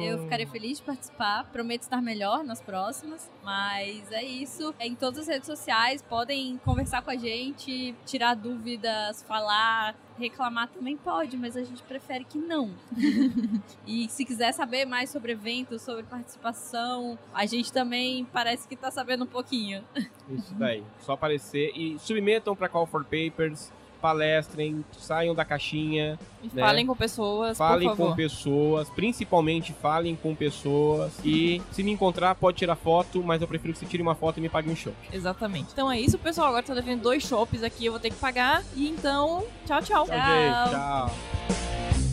Eu 0.00 0.24
ficaria 0.24 0.48
feliz 0.48 0.78
de 0.78 0.84
participar. 0.84 1.44
Prometo 1.52 1.82
estar 1.82 2.02
melhor 2.02 2.42
nas 2.42 2.60
próximas. 2.60 3.30
Mas 3.44 4.10
é 4.10 4.24
isso. 4.24 4.74
Em 4.80 4.96
todas 4.96 5.20
as 5.20 5.28
redes 5.28 5.46
sociais, 5.46 6.02
podem 6.02 6.58
conversar 6.64 7.00
com 7.02 7.12
a 7.12 7.16
gente, 7.16 7.94
tirar 8.04 8.34
dúvidas, 8.34 9.22
falar. 9.22 9.94
Reclamar 10.18 10.68
também 10.68 10.96
pode, 10.96 11.36
mas 11.36 11.56
a 11.56 11.62
gente 11.62 11.82
prefere 11.84 12.24
que 12.24 12.36
não. 12.36 12.74
e 13.86 14.08
se 14.08 14.24
quiser 14.24 14.52
saber 14.52 14.84
mais 14.84 15.10
sobre 15.10 15.30
eventos, 15.30 15.80
sobre 15.80 16.02
participação, 16.02 17.16
a 17.32 17.46
gente 17.46 17.72
também 17.72 18.24
parece 18.26 18.66
que 18.66 18.74
tá 18.74 18.90
sabendo 18.90 19.22
um 19.22 19.28
pouquinho. 19.28 19.84
Isso 20.28 20.52
daí. 20.56 20.82
Só 20.98 21.12
aparecer 21.12 21.72
e 21.74 21.98
submetam 22.00 22.54
para 22.54 22.68
Call 22.68 22.84
for 22.84 23.04
Papers, 23.04 23.72
palestrem, 24.00 24.84
saiam 24.98 25.34
da 25.34 25.44
caixinha, 25.44 26.18
Né? 26.52 26.62
falem 26.62 26.86
com 26.86 26.96
pessoas, 26.96 27.58
falem 27.58 27.94
com 27.94 28.14
pessoas, 28.14 28.88
principalmente 28.90 29.72
falem 29.72 30.16
com 30.16 30.34
pessoas. 30.34 31.12
E 31.24 31.60
se 31.70 31.82
me 31.82 31.92
encontrar, 31.92 32.34
pode 32.34 32.58
tirar 32.58 32.76
foto, 32.76 33.22
mas 33.22 33.42
eu 33.42 33.48
prefiro 33.48 33.72
que 33.72 33.78
você 33.78 33.86
tire 33.86 34.02
uma 34.02 34.14
foto 34.14 34.38
e 34.38 34.40
me 34.40 34.48
pague 34.48 34.70
um 34.70 34.76
show. 34.76 34.92
Exatamente. 35.12 35.68
Então 35.72 35.90
é 35.90 36.00
isso, 36.00 36.18
pessoal. 36.18 36.48
Agora 36.48 36.62
tá 36.62 36.74
devendo 36.74 37.02
dois 37.02 37.22
shoppes 37.22 37.62
aqui, 37.62 37.86
eu 37.86 37.92
vou 37.92 38.00
ter 38.00 38.10
que 38.10 38.16
pagar. 38.16 38.62
E 38.74 38.88
então, 38.88 39.44
tchau, 39.66 39.82
tchau. 39.82 40.06
Tchau. 40.06 40.16
gente. 40.16 40.70
Tchau. 40.70 42.09